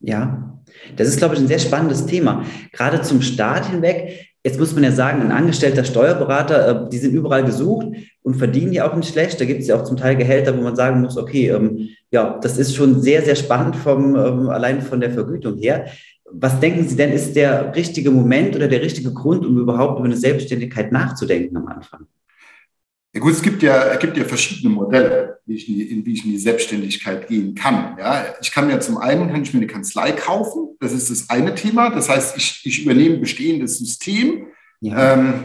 Ja, 0.00 0.58
das 0.96 1.08
ist, 1.08 1.18
glaube 1.18 1.34
ich, 1.34 1.40
ein 1.40 1.48
sehr 1.48 1.58
spannendes 1.58 2.06
Thema. 2.06 2.44
Gerade 2.72 3.02
zum 3.02 3.22
Start 3.22 3.66
hinweg. 3.66 4.28
Jetzt 4.44 4.58
muss 4.60 4.74
man 4.74 4.84
ja 4.84 4.92
sagen, 4.92 5.22
ein 5.22 5.32
angestellter 5.32 5.84
Steuerberater, 5.84 6.86
äh, 6.86 6.90
die 6.90 6.98
sind 6.98 7.14
überall 7.14 7.44
gesucht 7.44 7.86
und 8.22 8.36
verdienen 8.36 8.72
ja 8.72 8.88
auch 8.88 8.94
nicht 8.94 9.10
schlecht. 9.12 9.40
Da 9.40 9.46
gibt 9.46 9.62
es 9.62 9.68
ja 9.68 9.76
auch 9.76 9.84
zum 9.84 9.96
Teil 9.96 10.16
Gehälter, 10.16 10.56
wo 10.56 10.62
man 10.62 10.76
sagen 10.76 11.00
muss, 11.00 11.16
okay, 11.16 11.48
ähm, 11.48 11.88
ja, 12.10 12.38
das 12.40 12.58
ist 12.58 12.76
schon 12.76 13.00
sehr, 13.00 13.22
sehr 13.22 13.36
spannend 13.36 13.76
vom, 13.76 14.14
ähm, 14.14 14.48
allein 14.50 14.82
von 14.82 15.00
der 15.00 15.10
Vergütung 15.10 15.56
her. 15.56 15.86
Was 16.30 16.58
denken 16.58 16.88
Sie 16.88 16.96
denn, 16.96 17.12
ist 17.12 17.34
der 17.34 17.74
richtige 17.76 18.10
Moment 18.10 18.56
oder 18.56 18.68
der 18.68 18.80
richtige 18.80 19.12
Grund, 19.12 19.44
um 19.44 19.58
überhaupt 19.58 19.98
über 19.98 20.06
eine 20.06 20.16
Selbstständigkeit 20.16 20.90
nachzudenken 20.90 21.56
am 21.56 21.68
Anfang? 21.68 22.06
Ja 23.14 23.20
gut, 23.20 23.32
es 23.32 23.42
gibt 23.42 23.62
ja, 23.62 23.92
es 23.92 24.00
gibt 24.00 24.16
ja 24.16 24.24
verschiedene 24.24 24.74
Modelle, 24.74 25.38
wie 25.46 25.54
ich 25.54 25.68
in, 25.68 25.74
die, 25.74 25.82
in, 25.92 26.06
wie 26.06 26.14
ich 26.14 26.24
in 26.24 26.32
die 26.32 26.38
Selbstständigkeit 26.38 27.28
gehen 27.28 27.54
kann. 27.54 27.96
Ja, 27.96 28.24
ich 28.40 28.50
kann 28.50 28.68
ja 28.68 28.80
zum 28.80 28.98
einen 28.98 29.30
kann 29.30 29.42
ich 29.42 29.54
mir 29.54 29.60
eine 29.60 29.68
Kanzlei 29.68 30.10
kaufen. 30.10 30.76
Das 30.80 30.92
ist 30.92 31.10
das 31.10 31.30
eine 31.30 31.54
Thema. 31.54 31.90
Das 31.90 32.08
heißt, 32.08 32.36
ich, 32.36 32.62
ich 32.64 32.82
übernehme 32.82 33.16
ein 33.16 33.20
bestehendes 33.20 33.78
System. 33.78 34.48
Ja. 34.80 35.14
Ähm, 35.14 35.44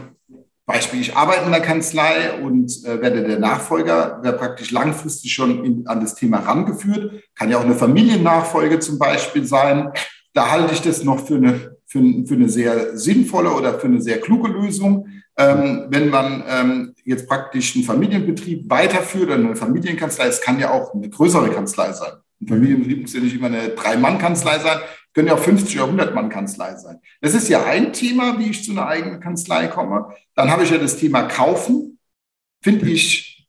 Beispiel, 0.66 1.00
ich 1.00 1.16
arbeite 1.16 1.44
in 1.44 1.52
der 1.52 1.60
Kanzlei 1.60 2.40
und 2.42 2.84
äh, 2.84 3.00
werde 3.00 3.22
der 3.22 3.38
Nachfolger, 3.38 4.20
der 4.24 4.32
praktisch 4.32 4.72
langfristig 4.72 5.32
schon 5.32 5.64
in, 5.64 5.86
an 5.86 6.00
das 6.00 6.16
Thema 6.16 6.38
rangeführt. 6.38 7.22
Kann 7.36 7.50
ja 7.50 7.58
auch 7.58 7.64
eine 7.64 7.74
Familiennachfolge 7.74 8.80
zum 8.80 8.98
Beispiel 8.98 9.44
sein 9.44 9.92
da 10.32 10.50
halte 10.50 10.74
ich 10.74 10.82
das 10.82 11.04
noch 11.04 11.26
für 11.26 11.36
eine, 11.36 11.76
für, 11.86 12.00
für 12.26 12.34
eine 12.34 12.48
sehr 12.48 12.96
sinnvolle 12.96 13.50
oder 13.50 13.78
für 13.78 13.86
eine 13.86 14.00
sehr 14.00 14.20
kluge 14.20 14.48
Lösung. 14.48 15.08
Ähm, 15.36 15.86
wenn 15.88 16.10
man 16.10 16.44
ähm, 16.48 16.94
jetzt 17.04 17.28
praktisch 17.28 17.74
einen 17.74 17.84
Familienbetrieb 17.84 18.68
weiterführt 18.68 19.24
oder 19.24 19.36
eine 19.36 19.56
Familienkanzlei, 19.56 20.26
es 20.26 20.40
kann 20.40 20.58
ja 20.58 20.70
auch 20.70 20.94
eine 20.94 21.08
größere 21.08 21.50
Kanzlei 21.50 21.92
sein. 21.92 22.12
Ein 22.40 22.48
Familienbetrieb 22.48 23.02
muss 23.02 23.14
ja 23.14 23.20
nicht 23.20 23.36
immer 23.36 23.46
eine 23.46 23.70
Drei-Mann-Kanzlei 23.70 24.58
sein, 24.58 24.78
können 25.14 25.28
ja 25.28 25.34
auch 25.34 25.40
50 25.40 25.80
oder 25.80 26.04
100-Mann-Kanzlei 26.04 26.76
sein. 26.76 27.00
Das 27.20 27.34
ist 27.34 27.48
ja 27.48 27.64
ein 27.64 27.92
Thema, 27.92 28.38
wie 28.38 28.50
ich 28.50 28.64
zu 28.64 28.72
einer 28.72 28.86
eigenen 28.86 29.20
Kanzlei 29.20 29.66
komme. 29.66 30.14
Dann 30.34 30.50
habe 30.50 30.64
ich 30.64 30.70
ja 30.70 30.78
das 30.78 30.96
Thema 30.96 31.22
Kaufen. 31.22 31.98
Finde 32.62 32.88
ich, 32.88 33.48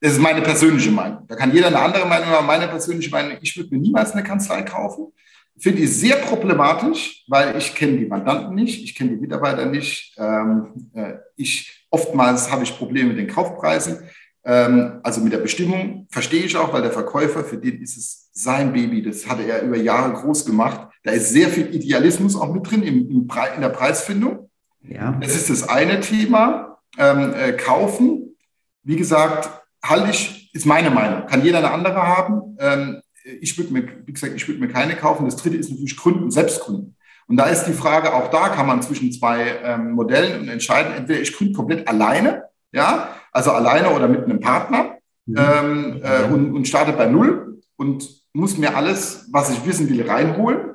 das 0.00 0.12
ist 0.12 0.20
meine 0.20 0.42
persönliche 0.42 0.90
Meinung. 0.90 1.26
Da 1.26 1.34
kann 1.34 1.52
jeder 1.52 1.68
eine 1.68 1.80
andere 1.80 2.06
Meinung 2.06 2.28
haben. 2.28 2.46
Meine 2.46 2.68
persönliche 2.68 3.10
Meinung, 3.10 3.38
ich 3.40 3.56
würde 3.56 3.74
mir 3.74 3.80
niemals 3.80 4.12
eine 4.12 4.22
Kanzlei 4.22 4.62
kaufen 4.62 5.12
finde 5.58 5.82
ich 5.82 5.96
sehr 5.96 6.16
problematisch, 6.16 7.24
weil 7.28 7.56
ich 7.56 7.74
kenne 7.74 7.98
die 7.98 8.06
Mandanten 8.06 8.54
nicht, 8.54 8.82
ich 8.82 8.94
kenne 8.94 9.10
die 9.10 9.20
Mitarbeiter 9.20 9.66
nicht. 9.66 10.14
Ähm, 10.18 10.90
äh, 10.94 11.14
ich, 11.36 11.86
oftmals 11.90 12.50
habe 12.50 12.64
ich 12.64 12.76
Probleme 12.76 13.10
mit 13.10 13.18
den 13.18 13.28
Kaufpreisen, 13.28 13.98
ähm, 14.44 15.00
also 15.02 15.20
mit 15.20 15.32
der 15.32 15.38
Bestimmung. 15.38 16.06
Verstehe 16.10 16.44
ich 16.44 16.56
auch, 16.56 16.72
weil 16.72 16.82
der 16.82 16.92
Verkäufer, 16.92 17.44
für 17.44 17.58
den 17.58 17.80
ist 17.80 17.96
es 17.96 18.30
sein 18.32 18.72
Baby, 18.72 19.02
das 19.02 19.28
hatte 19.28 19.44
er 19.44 19.62
über 19.62 19.76
Jahre 19.76 20.12
groß 20.12 20.44
gemacht. 20.44 20.88
Da 21.02 21.12
ist 21.12 21.30
sehr 21.30 21.48
viel 21.48 21.74
Idealismus 21.74 22.36
auch 22.36 22.52
mit 22.52 22.70
drin 22.70 22.82
im, 22.82 23.08
im 23.08 23.28
in 23.54 23.60
der 23.60 23.70
Preisfindung. 23.70 24.50
Ja. 24.82 25.18
Das 25.20 25.34
ist 25.34 25.50
das 25.50 25.68
eine 25.68 26.00
Thema. 26.00 26.78
Ähm, 26.98 27.34
äh, 27.34 27.52
kaufen, 27.52 28.36
wie 28.82 28.96
gesagt, 28.96 29.50
halte 29.82 30.10
ich, 30.10 30.50
ist 30.54 30.64
meine 30.64 30.90
Meinung, 30.90 31.26
kann 31.26 31.44
jeder 31.44 31.58
eine 31.58 31.70
andere 31.70 32.02
haben. 32.02 32.56
Ähm, 32.58 33.02
ich 33.40 33.58
würde 33.58 33.72
mir, 33.72 33.88
wie 34.04 34.12
gesagt, 34.12 34.34
ich 34.34 34.46
würde 34.46 34.60
mir 34.60 34.68
keine 34.68 34.94
kaufen. 34.94 35.24
Das 35.24 35.36
dritte 35.36 35.56
ist 35.56 35.70
natürlich 35.70 35.96
Gründen, 35.96 36.30
selbst 36.30 36.60
gründen. 36.60 36.96
Und 37.28 37.36
da 37.36 37.46
ist 37.46 37.64
die 37.64 37.72
Frage, 37.72 38.14
auch 38.14 38.30
da 38.30 38.50
kann 38.50 38.66
man 38.66 38.82
zwischen 38.82 39.12
zwei 39.12 39.56
ähm, 39.64 39.92
Modellen 39.92 40.48
entscheiden. 40.48 40.92
Entweder 40.92 41.20
ich 41.20 41.32
gründe 41.32 41.54
komplett 41.54 41.88
alleine, 41.88 42.44
ja, 42.72 43.08
also 43.32 43.50
alleine 43.50 43.90
oder 43.90 44.06
mit 44.06 44.24
einem 44.24 44.40
Partner. 44.40 44.98
mhm. 45.26 45.36
ähm, 45.36 46.02
äh, 46.02 46.32
und, 46.32 46.54
und 46.54 46.68
starte 46.68 46.92
bei 46.92 47.06
Null 47.06 47.60
und 47.76 48.08
muss 48.32 48.58
mir 48.58 48.76
alles, 48.76 49.28
was 49.32 49.50
ich 49.50 49.66
wissen 49.66 49.88
will, 49.88 50.08
reinholen. 50.08 50.72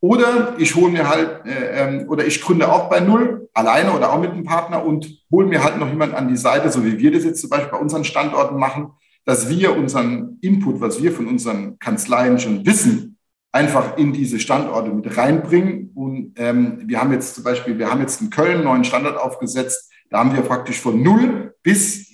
Oder 0.00 0.56
ich 0.58 0.74
hole 0.74 0.90
mir 0.90 1.08
halt, 1.08 1.46
äh, 1.46 1.84
ähm, 1.84 2.08
oder 2.08 2.26
ich 2.26 2.40
gründe 2.40 2.72
auch 2.72 2.88
bei 2.88 3.00
Null, 3.00 3.48
alleine 3.54 3.92
oder 3.92 4.12
auch 4.12 4.18
mit 4.18 4.30
einem 4.30 4.44
Partner 4.44 4.84
und 4.84 5.22
hole 5.30 5.46
mir 5.46 5.62
halt 5.62 5.78
noch 5.78 5.88
jemand 5.88 6.14
an 6.14 6.28
die 6.28 6.36
Seite, 6.36 6.70
so 6.70 6.84
wie 6.84 6.98
wir 6.98 7.12
das 7.12 7.24
jetzt 7.24 7.40
zum 7.40 7.50
Beispiel 7.50 7.70
bei 7.70 7.78
unseren 7.78 8.04
Standorten 8.04 8.58
machen, 8.58 8.92
dass 9.24 9.48
wir 9.48 9.76
unseren 9.76 10.38
Input, 10.40 10.80
was 10.80 11.02
wir 11.02 11.12
von 11.12 11.26
unseren 11.26 11.78
Kanzleien 11.78 12.38
schon 12.38 12.66
wissen, 12.66 13.18
einfach 13.52 13.96
in 13.98 14.12
diese 14.12 14.40
Standorte 14.40 14.90
mit 14.90 15.16
reinbringen. 15.16 15.90
Und 15.94 16.32
ähm, 16.36 16.82
wir 16.86 17.00
haben 17.00 17.12
jetzt 17.12 17.34
zum 17.34 17.44
Beispiel, 17.44 17.78
wir 17.78 17.90
haben 17.90 18.00
jetzt 18.00 18.20
in 18.20 18.30
Köln 18.30 18.56
einen 18.56 18.64
neuen 18.64 18.84
Standort 18.84 19.18
aufgesetzt. 19.18 19.92
Da 20.10 20.18
haben 20.18 20.34
wir 20.34 20.42
praktisch 20.42 20.80
von 20.80 21.02
null 21.02 21.54
bis 21.62 22.10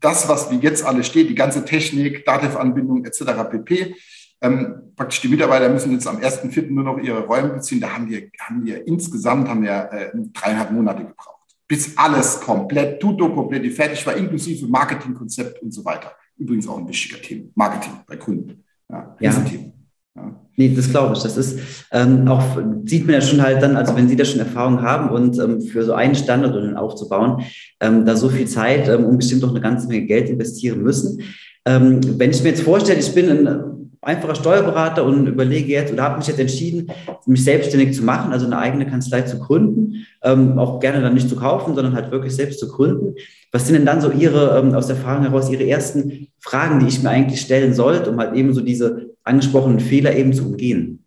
das, 0.00 0.28
was 0.28 0.50
wie 0.50 0.56
jetzt 0.56 0.84
alles 0.84 1.06
steht, 1.06 1.30
die 1.30 1.34
ganze 1.34 1.64
Technik, 1.64 2.24
Dativ-Anbindung 2.24 3.04
etc. 3.04 3.22
pp. 3.50 3.94
Ähm, 4.40 4.92
praktisch 4.96 5.20
die 5.20 5.28
Mitarbeiter 5.28 5.68
müssen 5.68 5.92
jetzt 5.92 6.08
am 6.08 6.16
1.4. 6.16 6.70
nur 6.70 6.82
noch 6.82 6.98
ihre 6.98 7.24
Räume 7.24 7.50
beziehen. 7.50 7.80
Da 7.80 7.94
haben 7.94 8.10
wir, 8.10 8.28
haben 8.40 8.64
wir 8.64 8.84
insgesamt 8.88 9.48
haben 9.48 9.62
wir, 9.62 9.88
äh, 9.92 10.10
dreieinhalb 10.32 10.72
Monate 10.72 11.04
gebraucht, 11.04 11.54
bis 11.68 11.96
alles 11.96 12.40
komplett, 12.40 13.00
tutto 13.00 13.32
komplett 13.32 13.72
fertig 13.72 14.04
war, 14.04 14.16
inklusive 14.16 14.66
Marketingkonzept 14.66 15.62
und 15.62 15.70
so 15.70 15.84
weiter. 15.84 16.12
Übrigens 16.36 16.68
auch 16.68 16.78
ein 16.78 16.88
wichtiger 16.88 17.20
Thema, 17.20 17.48
Marketing 17.54 17.92
bei 18.06 18.16
Kunden. 18.16 18.64
Ja, 18.90 19.16
ja. 19.20 19.32
Thema. 19.40 19.72
Ja. 20.14 20.40
Nee, 20.56 20.74
das 20.74 20.90
glaube 20.90 21.14
ich. 21.16 21.22
Das 21.22 21.36
ist 21.36 21.58
ähm, 21.92 22.28
auch, 22.28 22.42
sieht 22.84 23.06
man 23.06 23.14
ja 23.14 23.20
schon 23.20 23.40
halt 23.40 23.62
dann, 23.62 23.76
also 23.76 23.96
wenn 23.96 24.08
Sie 24.08 24.16
da 24.16 24.24
schon 24.24 24.40
Erfahrung 24.40 24.82
haben 24.82 25.10
und 25.10 25.38
ähm, 25.38 25.62
für 25.62 25.84
so 25.84 25.94
einen 25.94 26.14
Standort 26.14 26.76
aufzubauen, 26.76 27.44
ähm, 27.80 28.04
da 28.04 28.16
so 28.16 28.28
viel 28.28 28.46
Zeit 28.46 28.88
ähm, 28.88 29.06
und 29.06 29.18
bestimmt 29.18 29.44
auch 29.44 29.50
eine 29.50 29.60
ganze 29.60 29.88
Menge 29.88 30.06
Geld 30.06 30.28
investieren 30.28 30.82
müssen. 30.82 31.22
Ähm, 31.64 32.00
wenn 32.18 32.30
ich 32.30 32.42
mir 32.42 32.50
jetzt 32.50 32.62
vorstelle, 32.62 33.00
ich 33.00 33.14
bin 33.14 33.30
ein 33.30 33.81
einfacher 34.02 34.34
Steuerberater 34.34 35.04
und 35.04 35.26
überlege 35.28 35.72
jetzt 35.72 35.92
oder 35.92 36.02
habe 36.02 36.18
mich 36.18 36.26
jetzt 36.26 36.40
entschieden, 36.40 36.90
mich 37.24 37.44
selbstständig 37.44 37.96
zu 37.96 38.02
machen, 38.02 38.32
also 38.32 38.46
eine 38.46 38.58
eigene 38.58 38.86
Kanzlei 38.86 39.22
zu 39.22 39.38
gründen, 39.38 40.06
ähm, 40.22 40.58
auch 40.58 40.80
gerne 40.80 41.00
dann 41.00 41.14
nicht 41.14 41.28
zu 41.28 41.36
kaufen, 41.36 41.74
sondern 41.74 41.94
halt 41.94 42.10
wirklich 42.10 42.34
selbst 42.34 42.58
zu 42.58 42.68
gründen. 42.68 43.14
Was 43.52 43.66
sind 43.66 43.74
denn 43.74 43.86
dann 43.86 44.00
so 44.00 44.10
Ihre, 44.10 44.58
ähm, 44.58 44.74
aus 44.74 44.90
Erfahrung 44.90 45.22
heraus, 45.22 45.50
Ihre 45.50 45.66
ersten 45.66 46.28
Fragen, 46.40 46.80
die 46.80 46.88
ich 46.88 47.02
mir 47.02 47.10
eigentlich 47.10 47.40
stellen 47.40 47.74
sollte, 47.74 48.10
um 48.10 48.18
halt 48.18 48.34
eben 48.34 48.52
so 48.52 48.60
diese 48.60 49.10
angesprochenen 49.22 49.78
Fehler 49.78 50.14
eben 50.16 50.32
zu 50.32 50.46
umgehen? 50.46 51.04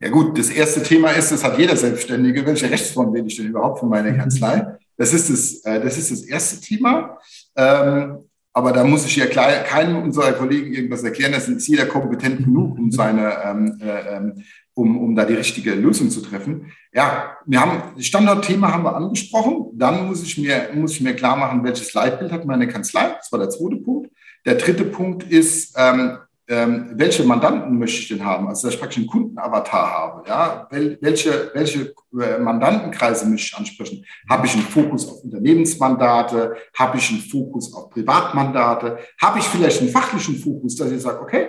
Ja 0.00 0.08
gut, 0.10 0.38
das 0.38 0.50
erste 0.50 0.82
Thema 0.82 1.10
ist, 1.10 1.32
das 1.32 1.42
hat 1.42 1.58
jeder 1.58 1.76
Selbstständige, 1.76 2.46
welche 2.46 2.70
Rechtsform 2.70 3.12
wähle 3.12 3.26
ich 3.26 3.36
denn 3.36 3.48
überhaupt 3.48 3.80
für 3.80 3.86
meine 3.86 4.16
Kanzlei? 4.16 4.78
Das 4.96 5.12
ist 5.12 5.30
das, 5.30 5.64
äh, 5.64 5.82
das, 5.82 5.98
ist 5.98 6.12
das 6.12 6.22
erste 6.22 6.60
Thema. 6.60 7.18
Ähm, 7.56 8.18
aber 8.52 8.72
da 8.72 8.84
muss 8.84 9.06
ich 9.06 9.16
ja 9.16 9.26
klar, 9.26 9.50
keinem 9.64 10.02
unserer 10.02 10.32
Kollegen 10.32 10.72
irgendwas 10.72 11.02
erklären. 11.02 11.32
Das 11.32 11.48
ist 11.48 11.66
jeder 11.66 11.86
kompetent 11.86 12.44
genug, 12.44 12.78
um 12.78 12.90
seine, 12.90 13.34
ähm, 13.44 13.78
äh, 13.80 14.16
ähm, 14.16 14.42
um, 14.74 14.98
um 14.98 15.14
da 15.14 15.24
die 15.24 15.34
richtige 15.34 15.74
Lösung 15.74 16.10
zu 16.10 16.20
treffen. 16.20 16.72
Ja, 16.92 17.36
wir 17.46 17.60
haben, 17.60 18.00
Standardthema 18.00 18.72
haben 18.72 18.84
wir 18.84 18.94
angesprochen. 18.94 19.70
Dann 19.74 20.06
muss 20.06 20.22
ich 20.22 20.36
mir, 20.36 20.70
muss 20.74 20.92
ich 20.92 21.00
mir 21.00 21.14
klar 21.14 21.36
machen, 21.36 21.64
welches 21.64 21.92
Leitbild 21.94 22.32
hat 22.32 22.44
meine 22.44 22.68
Kanzlei. 22.68 23.14
Das 23.16 23.32
war 23.32 23.38
der 23.38 23.50
zweite 23.50 23.76
Punkt. 23.76 24.10
Der 24.44 24.56
dritte 24.56 24.84
Punkt 24.84 25.24
ist, 25.24 25.74
ähm, 25.78 26.18
ähm, 26.48 26.90
welche 26.94 27.24
Mandanten 27.24 27.78
möchte 27.78 28.00
ich 28.00 28.08
denn 28.08 28.24
haben? 28.24 28.48
Also, 28.48 28.66
dass 28.66 28.74
ich 28.74 28.80
praktisch 28.80 28.98
einen 28.98 29.06
Kundenavatar 29.06 29.90
habe. 29.90 30.28
Ja? 30.28 30.66
Wel 30.70 30.98
welche, 31.00 31.50
welche 31.54 31.94
äh, 32.20 32.38
Mandantenkreise 32.38 33.26
möchte 33.26 33.46
ich 33.46 33.56
ansprechen? 33.56 34.04
Habe 34.28 34.46
ich 34.46 34.54
einen 34.54 34.62
Fokus 34.62 35.08
auf 35.08 35.22
Unternehmensmandate? 35.22 36.56
Habe 36.76 36.98
ich 36.98 37.10
einen 37.10 37.20
Fokus 37.20 37.72
auf 37.72 37.90
Privatmandate? 37.90 38.98
Habe 39.20 39.38
ich 39.38 39.44
vielleicht 39.44 39.80
einen 39.80 39.90
fachlichen 39.90 40.36
Fokus, 40.36 40.76
dass 40.76 40.90
ich 40.90 41.00
sage, 41.00 41.20
okay, 41.20 41.48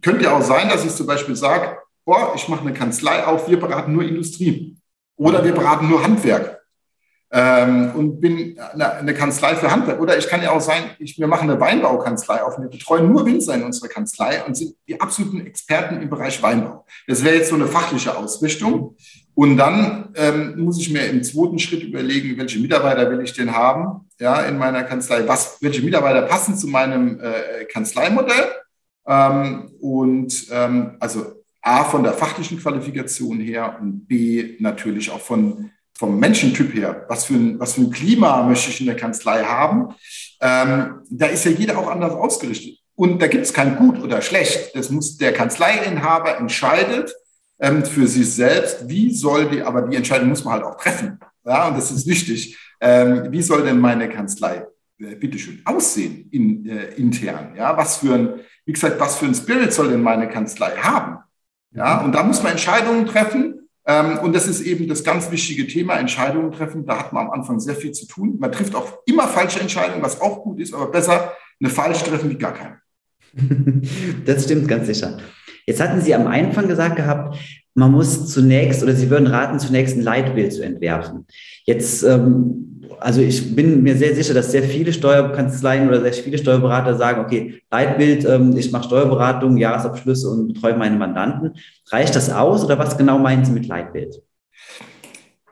könnte 0.00 0.24
ja 0.24 0.36
auch 0.36 0.42
sein, 0.42 0.68
dass 0.68 0.84
ich 0.84 0.94
zum 0.94 1.06
Beispiel 1.06 1.36
sage, 1.36 1.76
boah, 2.04 2.32
ich 2.34 2.48
mache 2.48 2.62
eine 2.62 2.72
Kanzlei 2.72 3.24
auf, 3.24 3.48
wir 3.48 3.60
beraten 3.60 3.92
nur 3.92 4.04
Industrie 4.04 4.76
oder 5.16 5.44
wir 5.44 5.52
beraten 5.52 5.88
nur 5.88 6.02
Handwerk 6.02 6.55
ähm, 7.32 7.92
und 7.94 8.20
bin 8.20 8.58
eine, 8.58 9.12
Kanzlei 9.14 9.56
für 9.56 9.70
Handwerk. 9.70 10.00
Oder 10.00 10.16
ich 10.16 10.28
kann 10.28 10.42
ja 10.42 10.52
auch 10.52 10.60
sein, 10.60 10.84
ich, 10.98 11.18
wir 11.18 11.26
machen 11.26 11.50
eine 11.50 11.60
Weinbaukanzlei 11.60 12.42
auf. 12.42 12.58
Wir 12.58 12.68
betreuen 12.68 13.10
nur 13.12 13.26
Winzer 13.26 13.54
in 13.54 13.64
unserer 13.64 13.88
Kanzlei 13.88 14.44
und 14.44 14.56
sind 14.56 14.76
die 14.86 15.00
absoluten 15.00 15.44
Experten 15.44 16.00
im 16.00 16.08
Bereich 16.08 16.42
Weinbau. 16.42 16.86
Das 17.08 17.24
wäre 17.24 17.36
jetzt 17.36 17.50
so 17.50 17.56
eine 17.56 17.66
fachliche 17.66 18.16
Ausrichtung. 18.16 18.96
Und 19.34 19.56
dann 19.56 20.10
ähm, 20.14 20.54
muss 20.56 20.80
ich 20.80 20.90
mir 20.90 21.06
im 21.06 21.22
zweiten 21.22 21.58
Schritt 21.58 21.82
überlegen, 21.82 22.38
welche 22.38 22.58
Mitarbeiter 22.60 23.10
will 23.10 23.20
ich 23.20 23.34
denn 23.34 23.54
haben, 23.54 24.08
ja, 24.18 24.42
in 24.42 24.56
meiner 24.56 24.84
Kanzlei. 24.84 25.26
Was, 25.26 25.58
welche 25.60 25.82
Mitarbeiter 25.82 26.22
passen 26.22 26.56
zu 26.56 26.68
meinem 26.68 27.20
äh, 27.20 27.64
Kanzleimodell? 27.64 28.46
Ähm, 29.06 29.72
und 29.80 30.46
ähm, 30.50 30.96
also 31.00 31.42
A, 31.60 31.84
von 31.84 32.04
der 32.04 32.12
fachlichen 32.12 32.58
Qualifikation 32.60 33.40
her 33.40 33.76
und 33.80 34.06
B, 34.06 34.56
natürlich 34.60 35.10
auch 35.10 35.20
von 35.20 35.70
vom 35.96 36.18
Menschentyp 36.18 36.74
her, 36.74 37.06
was 37.08 37.24
für, 37.24 37.34
ein, 37.34 37.58
was 37.58 37.74
für 37.74 37.82
ein 37.82 37.90
Klima 37.90 38.46
möchte 38.46 38.70
ich 38.70 38.80
in 38.80 38.86
der 38.86 38.96
Kanzlei 38.96 39.42
haben, 39.42 39.94
ähm, 40.40 41.00
da 41.10 41.26
ist 41.26 41.44
ja 41.44 41.50
jeder 41.50 41.78
auch 41.78 41.88
anders 41.88 42.12
ausgerichtet. 42.12 42.78
Und 42.94 43.20
da 43.20 43.26
gibt 43.26 43.44
es 43.44 43.52
kein 43.52 43.76
Gut 43.76 44.02
oder 44.02 44.22
Schlecht. 44.22 44.74
Das 44.74 44.90
muss 44.90 45.16
der 45.16 45.32
Kanzleiinhaber 45.32 46.38
entscheidet 46.38 47.14
ähm, 47.58 47.84
für 47.84 48.06
sich 48.06 48.34
selbst. 48.34 48.88
Wie 48.88 49.12
soll 49.14 49.48
die, 49.50 49.62
aber 49.62 49.82
die 49.82 49.96
Entscheidung 49.96 50.28
muss 50.28 50.44
man 50.44 50.54
halt 50.54 50.64
auch 50.64 50.76
treffen. 50.76 51.18
Ja, 51.44 51.68
und 51.68 51.76
das 51.76 51.90
ist 51.90 52.06
wichtig. 52.06 52.58
Ähm, 52.80 53.28
wie 53.30 53.42
soll 53.42 53.64
denn 53.64 53.80
meine 53.80 54.08
Kanzlei 54.08 54.66
äh, 54.98 55.14
bitteschön 55.14 55.62
aussehen 55.64 56.28
in, 56.30 56.66
äh, 56.66 56.94
intern? 56.94 57.54
Ja, 57.56 57.76
was 57.76 57.98
für 57.98 58.14
ein, 58.14 58.28
wie 58.64 58.72
gesagt, 58.72 58.98
was 58.98 59.16
für 59.16 59.26
ein 59.26 59.34
Spirit 59.34 59.72
soll 59.72 59.88
denn 59.88 60.02
meine 60.02 60.28
Kanzlei 60.28 60.72
haben? 60.76 61.18
Ja, 61.72 62.00
und 62.00 62.12
da 62.12 62.22
muss 62.22 62.42
man 62.42 62.52
Entscheidungen 62.52 63.06
treffen 63.06 63.55
und 64.22 64.34
das 64.34 64.48
ist 64.48 64.62
eben 64.62 64.88
das 64.88 65.04
ganz 65.04 65.30
wichtige 65.30 65.66
Thema, 65.66 65.94
Entscheidungen 65.94 66.50
treffen. 66.50 66.84
Da 66.84 66.98
hat 66.98 67.12
man 67.12 67.26
am 67.26 67.32
Anfang 67.32 67.60
sehr 67.60 67.76
viel 67.76 67.92
zu 67.92 68.06
tun. 68.06 68.36
Man 68.40 68.50
trifft 68.50 68.74
auch 68.74 68.98
immer 69.06 69.28
falsche 69.28 69.60
Entscheidungen, 69.60 70.02
was 70.02 70.20
auch 70.20 70.42
gut 70.42 70.60
ist, 70.60 70.74
aber 70.74 70.90
besser 70.90 71.32
eine 71.60 71.70
falsche 71.70 72.04
treffen 72.04 72.30
wie 72.30 72.38
gar 72.38 72.52
keine. 72.52 72.78
Das 74.24 74.44
stimmt 74.44 74.66
ganz 74.66 74.86
sicher. 74.86 75.18
Jetzt 75.66 75.80
hatten 75.80 76.00
Sie 76.00 76.14
am 76.14 76.26
Anfang 76.26 76.68
gesagt 76.68 76.96
gehabt, 76.96 77.38
man 77.74 77.92
muss 77.92 78.28
zunächst 78.28 78.82
oder 78.82 78.94
Sie 78.94 79.10
würden 79.10 79.26
raten, 79.26 79.58
zunächst 79.58 79.96
ein 79.96 80.02
Leitbild 80.02 80.52
zu 80.52 80.62
entwerfen. 80.62 81.26
Jetzt 81.64 82.02
ähm, 82.02 82.75
also 83.00 83.20
ich 83.20 83.54
bin 83.54 83.82
mir 83.82 83.96
sehr 83.96 84.14
sicher, 84.14 84.34
dass 84.34 84.52
sehr 84.52 84.62
viele 84.62 84.92
Steuerkanzleien 84.92 85.88
oder 85.88 86.00
sehr 86.00 86.12
viele 86.12 86.38
Steuerberater 86.38 86.96
sagen, 86.96 87.24
okay, 87.24 87.62
Leitbild, 87.70 88.24
ähm, 88.24 88.56
ich 88.56 88.70
mache 88.72 88.84
Steuerberatung, 88.84 89.56
Jahresabschlüsse 89.56 90.28
und 90.28 90.54
betreue 90.54 90.76
meine 90.76 90.96
Mandanten. 90.96 91.54
Reicht 91.88 92.16
das 92.16 92.30
aus 92.30 92.64
oder 92.64 92.78
was 92.78 92.96
genau 92.96 93.18
meinen 93.18 93.44
Sie 93.44 93.52
mit 93.52 93.66
Leitbild? 93.66 94.22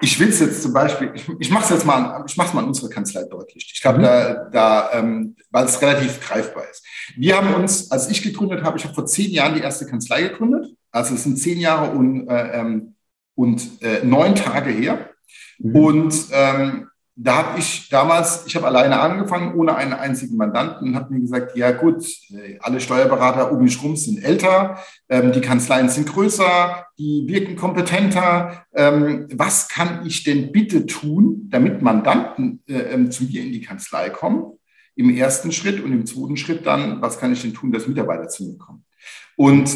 Ich 0.01 0.19
will 0.21 0.29
es 0.29 0.41
jetzt 0.41 0.63
zum 0.63 0.73
Beispiel, 0.73 1.13
ich, 1.15 1.27
ich 1.39 1.51
mache 1.51 1.65
es 1.65 1.71
jetzt 1.71 1.87
mal, 1.87 2.25
ich 2.27 2.37
mache 2.37 2.49
es 2.49 2.55
mal 2.55 2.63
in 2.63 2.69
unserer 2.69 2.91
Kanzlei 2.91 3.25
deutlich. 3.25 3.71
Ich 3.73 3.81
glaube, 3.81 3.99
mhm. 3.99 4.03
da, 4.03 4.35
da 4.53 4.93
ähm, 4.93 5.37
weil 5.51 5.65
es 5.65 5.81
relativ 5.81 6.21
greifbar 6.21 6.65
ist. 6.71 6.85
Wir 7.17 7.37
haben 7.37 7.55
uns, 7.55 7.91
als 7.91 8.11
ich 8.11 8.23
gegründet 8.23 8.63
habe, 8.63 8.77
ich 8.77 8.85
habe 8.85 8.95
vor 8.95 9.07
zehn 9.07 9.31
Jahren 9.31 9.55
die 9.55 9.63
erste 9.63 9.87
Kanzlei 9.87 10.23
gegründet. 10.23 10.75
Also 10.91 11.15
es 11.15 11.23
sind 11.23 11.39
zehn 11.39 11.59
Jahre 11.59 11.93
und, 11.93 12.29
äh, 12.29 12.61
ähm, 12.61 12.95
und 13.35 13.83
äh, 13.83 14.05
neun 14.05 14.35
Tage 14.35 14.71
her. 14.71 15.11
Mhm. 15.59 15.77
Und 15.77 16.15
ähm, 16.33 16.89
da 17.17 17.37
habe 17.37 17.61
ich 17.61 17.89
damals, 17.91 18.45
ich 18.47 18.57
habe 18.57 18.67
alleine 18.67 18.99
angefangen, 18.99 19.55
ohne 19.55 19.77
einen 19.77 19.93
einzigen 19.93 20.37
Mandanten 20.37 20.89
und 20.89 20.95
habe 20.97 21.15
mir 21.15 21.21
gesagt, 21.21 21.57
ja 21.57 21.71
gut, 21.71 22.05
äh, 22.31 22.59
alle 22.61 22.81
Steuerberater 22.81 23.53
um 23.53 23.63
mich 23.63 23.81
rum 23.83 23.95
sind 23.97 24.23
älter, 24.25 24.79
ähm, 25.09 25.31
die 25.31 25.41
Kanzleien 25.41 25.89
sind 25.89 26.09
größer, 26.09 26.87
die 26.99 27.25
wirken 27.29 27.55
kompetenter. 27.55 28.65
Ähm, 28.75 29.29
was 29.33 29.69
kann 29.69 30.05
ich 30.05 30.25
denn 30.25 30.51
bitte 30.51 30.87
tun, 30.87 31.49
damit 31.51 31.83
Mandanten 31.83 32.63
äh, 32.67 32.79
ähm, 32.95 33.13
zu 33.13 33.25
mir 33.25 33.43
in 33.43 33.53
die 33.53 33.63
Kanzlei 33.63 34.11
kommen? 34.11 34.59
Im 34.97 35.11
ersten 35.11 35.53
Schritt 35.53 35.83
und 35.85 35.93
im 35.93 36.07
zweiten 36.07 36.37
Schritt 36.37 36.67
dann, 36.67 37.01
was 37.01 37.19
kann 37.19 37.33
ich 37.33 37.43
denn 37.43 37.55
tun, 37.55 37.71
dass 37.71 37.87
Mitarbeiter 37.87 38.29
zu 38.29 38.45
mir 38.45 38.59
kommen? 38.59 38.85
Und 39.37 39.71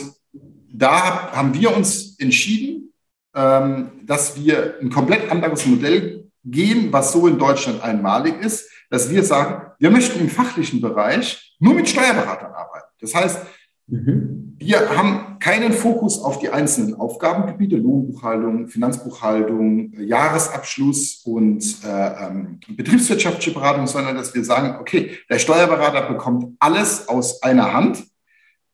da 0.73 1.33
haben 1.33 1.55
wir 1.55 1.77
uns 1.77 2.19
entschieden, 2.19 2.93
ähm, 3.35 3.91
dass 4.05 4.37
wir 4.37 4.77
ein 4.81 4.91
komplett 4.91 5.31
anderes 5.31 5.65
Modell 5.67 6.18
gehen, 6.45 6.93
was 6.93 7.13
so 7.13 7.27
in 7.27 7.39
Deutschland 7.39 7.83
einmalig 7.83 8.41
ist, 8.41 8.71
dass 8.91 9.11
wir 9.11 9.23
sagen, 9.23 9.73
wir 9.79 9.91
möchten 9.91 10.21
im 10.21 10.31
fachlichen 10.31 10.81
Bereich 10.81 11.57
nur 11.59 11.75
mit 11.75 11.89
Steuerberatern 11.89 12.53
arbeiten. 12.53 12.89
Das 13.01 13.15
heißt, 13.15 13.41
mhm. 13.87 14.57
wir 14.59 14.97
haben 14.97 15.39
keinen 15.39 15.73
Fokus 15.73 16.21
auf 16.23 16.39
die 16.39 16.49
einzelnen 16.49 16.95
Aufgabengebiete, 16.95 17.77
Lohnbuchhaltung, 17.77 18.69
Finanzbuchhaltung, 18.69 19.93
Jahresabschluss 20.01 21.23
und 21.25 21.63
äh, 21.85 22.27
ähm, 22.27 22.61
betriebswirtschaftliche 22.69 23.53
Beratung, 23.53 23.87
sondern 23.87 24.17
dass 24.17 24.35
wir 24.35 24.45
sagen, 24.45 24.79
okay, 24.81 25.19
der 25.31 25.39
Steuerberater 25.39 26.09
bekommt 26.09 26.57
alles 26.59 27.09
aus 27.09 27.43
einer 27.43 27.73
Hand. 27.73 28.05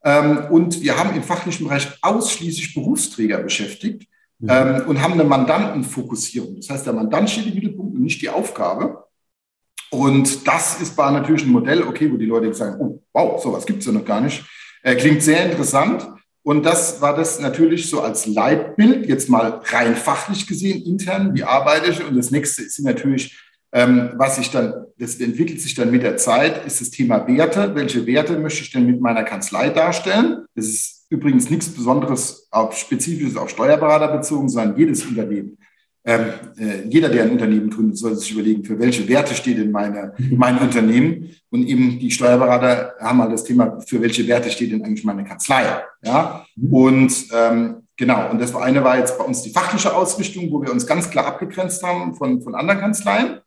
Ähm, 0.04 0.46
und 0.50 0.82
wir 0.82 0.98
haben 0.98 1.14
im 1.16 1.22
fachlichen 1.22 1.66
Bereich 1.66 1.88
ausschließlich 2.02 2.74
Berufsträger 2.74 3.38
beschäftigt. 3.38 4.06
Ähm, 4.48 4.82
und 4.86 5.02
haben 5.02 5.14
eine 5.14 5.24
Mandantenfokussierung. 5.24 6.56
Das 6.56 6.70
heißt, 6.70 6.86
der 6.86 6.92
Mandant 6.92 7.30
steht 7.30 7.46
im 7.46 7.54
Mittelpunkt 7.54 7.94
und 7.94 8.02
nicht 8.02 8.20
die 8.22 8.28
Aufgabe. 8.28 9.04
Und 9.90 10.46
das 10.46 10.80
ist 10.80 10.96
war 10.98 11.12
natürlich 11.12 11.44
ein 11.44 11.52
Modell, 11.52 11.82
okay, 11.82 12.10
wo 12.12 12.16
die 12.16 12.26
Leute 12.26 12.52
sagen, 12.52 12.76
oh, 12.80 13.02
wow, 13.12 13.42
sowas 13.42 13.64
gibt 13.64 13.80
es 13.80 13.86
ja 13.86 13.92
noch 13.92 14.04
gar 14.04 14.20
nicht. 14.20 14.44
Äh, 14.82 14.96
klingt 14.96 15.22
sehr 15.22 15.50
interessant. 15.50 16.06
Und 16.42 16.66
das 16.66 17.00
war 17.00 17.16
das 17.16 17.40
natürlich 17.40 17.88
so 17.88 18.02
als 18.02 18.26
Leitbild, 18.26 19.06
jetzt 19.06 19.30
mal 19.30 19.62
rein 19.64 19.96
fachlich 19.96 20.46
gesehen, 20.46 20.84
intern, 20.84 21.34
wie 21.34 21.42
arbeite 21.42 21.90
ich. 21.90 22.04
Und 22.04 22.16
das 22.16 22.30
nächste 22.30 22.62
ist 22.62 22.78
natürlich, 22.80 23.40
ähm, 23.72 24.10
was 24.16 24.38
ich 24.38 24.50
dann, 24.50 24.86
das 24.98 25.14
entwickelt 25.20 25.60
sich 25.60 25.74
dann 25.74 25.90
mit 25.90 26.02
der 26.02 26.18
Zeit, 26.18 26.66
ist 26.66 26.82
das 26.82 26.90
Thema 26.90 27.26
Werte. 27.26 27.74
Welche 27.74 28.06
Werte 28.06 28.38
möchte 28.38 28.62
ich 28.62 28.72
denn 28.72 28.84
mit 28.84 29.00
meiner 29.00 29.22
Kanzlei 29.22 29.70
darstellen? 29.70 30.44
Das 30.54 30.66
ist 30.66 31.03
übrigens 31.10 31.50
nichts 31.50 31.68
Besonderes 31.68 32.48
auf 32.50 32.76
Spezifisches 32.76 33.36
auf 33.36 33.50
Steuerberater 33.50 34.08
bezogen, 34.16 34.48
sondern 34.48 34.76
jedes 34.76 35.04
Unternehmen 35.04 35.58
ähm, 36.06 36.32
äh, 36.58 36.86
jeder, 36.86 37.08
der 37.08 37.24
ein 37.24 37.30
Unternehmen 37.30 37.70
gründet, 37.70 37.96
sollte 37.96 38.18
sich 38.18 38.32
überlegen, 38.32 38.62
für 38.62 38.78
welche 38.78 39.08
Werte 39.08 39.34
steht 39.34 39.58
in 39.58 39.70
meine, 39.70 40.12
mein 40.30 40.58
Unternehmen. 40.58 41.30
Und 41.50 41.66
eben 41.66 41.98
die 41.98 42.10
Steuerberater 42.10 42.94
haben 43.00 43.22
halt 43.22 43.32
das 43.32 43.44
Thema, 43.44 43.80
für 43.80 44.02
welche 44.02 44.26
Werte 44.28 44.50
steht 44.50 44.72
denn 44.72 44.84
eigentlich 44.84 45.04
meine 45.04 45.24
Kanzlei. 45.24 45.82
Ja? 46.02 46.44
Mhm. 46.56 46.74
Und 46.74 47.26
ähm, 47.32 47.76
genau, 47.96 48.30
und 48.30 48.38
das 48.38 48.52
war 48.52 48.64
eine 48.64 48.84
war 48.84 48.98
jetzt 48.98 49.16
bei 49.16 49.24
uns 49.24 49.42
die 49.42 49.50
fachliche 49.50 49.94
Ausrichtung, 49.96 50.50
wo 50.50 50.60
wir 50.60 50.70
uns 50.70 50.86
ganz 50.86 51.08
klar 51.08 51.26
abgegrenzt 51.26 51.82
haben 51.82 52.14
von, 52.14 52.42
von 52.42 52.54
anderen 52.54 52.80
Kanzleien. 52.80 53.40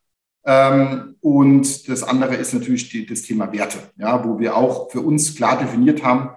Ähm, 0.44 1.16
und 1.22 1.88
das 1.88 2.02
andere 2.02 2.36
ist 2.36 2.56
natürlich 2.56 2.90
die, 2.90 3.06
das 3.06 3.22
Thema 3.22 3.54
Werte, 3.54 3.78
ja, 3.98 4.26
wo 4.26 4.40
wir 4.40 4.56
auch 4.56 4.90
für 4.90 5.02
uns 5.02 5.36
klar 5.36 5.60
definiert 5.60 6.04
haben, 6.04 6.30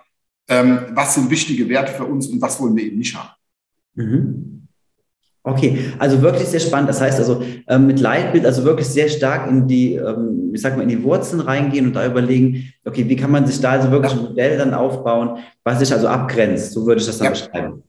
ähm, 0.50 0.80
was 0.95 1.14
sind 1.14 1.30
wichtige 1.30 1.69
Werte 1.69 1.92
für 1.92 2.04
uns 2.04 2.26
und 2.26 2.42
was 2.42 2.61
wollen 2.61 2.76
wir 2.76 2.85
eben 2.85 2.99
nicht 2.99 3.16
haben. 3.16 3.30
Mhm. 3.95 4.66
Okay, 5.42 5.78
also 5.99 6.21
wirklich 6.21 6.49
sehr 6.49 6.61
spannend. 6.61 6.90
Das 6.90 7.00
heißt 7.00 7.19
also 7.19 7.42
ähm, 7.66 7.87
mit 7.87 7.99
Leitbild, 7.99 8.45
also 8.45 8.64
wirklich 8.64 8.87
sehr 8.87 9.09
stark 9.09 9.49
in 9.49 9.66
die, 9.66 9.95
ähm, 9.95 10.50
ich 10.52 10.61
sag 10.61 10.76
mal, 10.76 10.83
in 10.83 10.90
die 10.90 11.02
Wurzeln 11.02 11.40
reingehen 11.40 11.87
und 11.87 11.95
da 11.95 12.04
überlegen, 12.04 12.71
okay, 12.85 13.09
wie 13.09 13.16
kann 13.16 13.30
man 13.30 13.47
sich 13.47 13.59
da 13.59 13.71
also 13.71 13.90
wirklich 13.90 14.12
ein 14.12 14.23
Modell 14.23 14.59
dann 14.59 14.75
aufbauen, 14.75 15.38
was 15.64 15.78
sich 15.78 15.90
also 15.92 16.09
abgrenzt. 16.09 16.73
So 16.73 16.85
würde 16.87 17.00
ich 17.00 17.07
das 17.07 17.16
dann 17.16 17.26
ja. 17.26 17.30
beschreiben. 17.30 17.83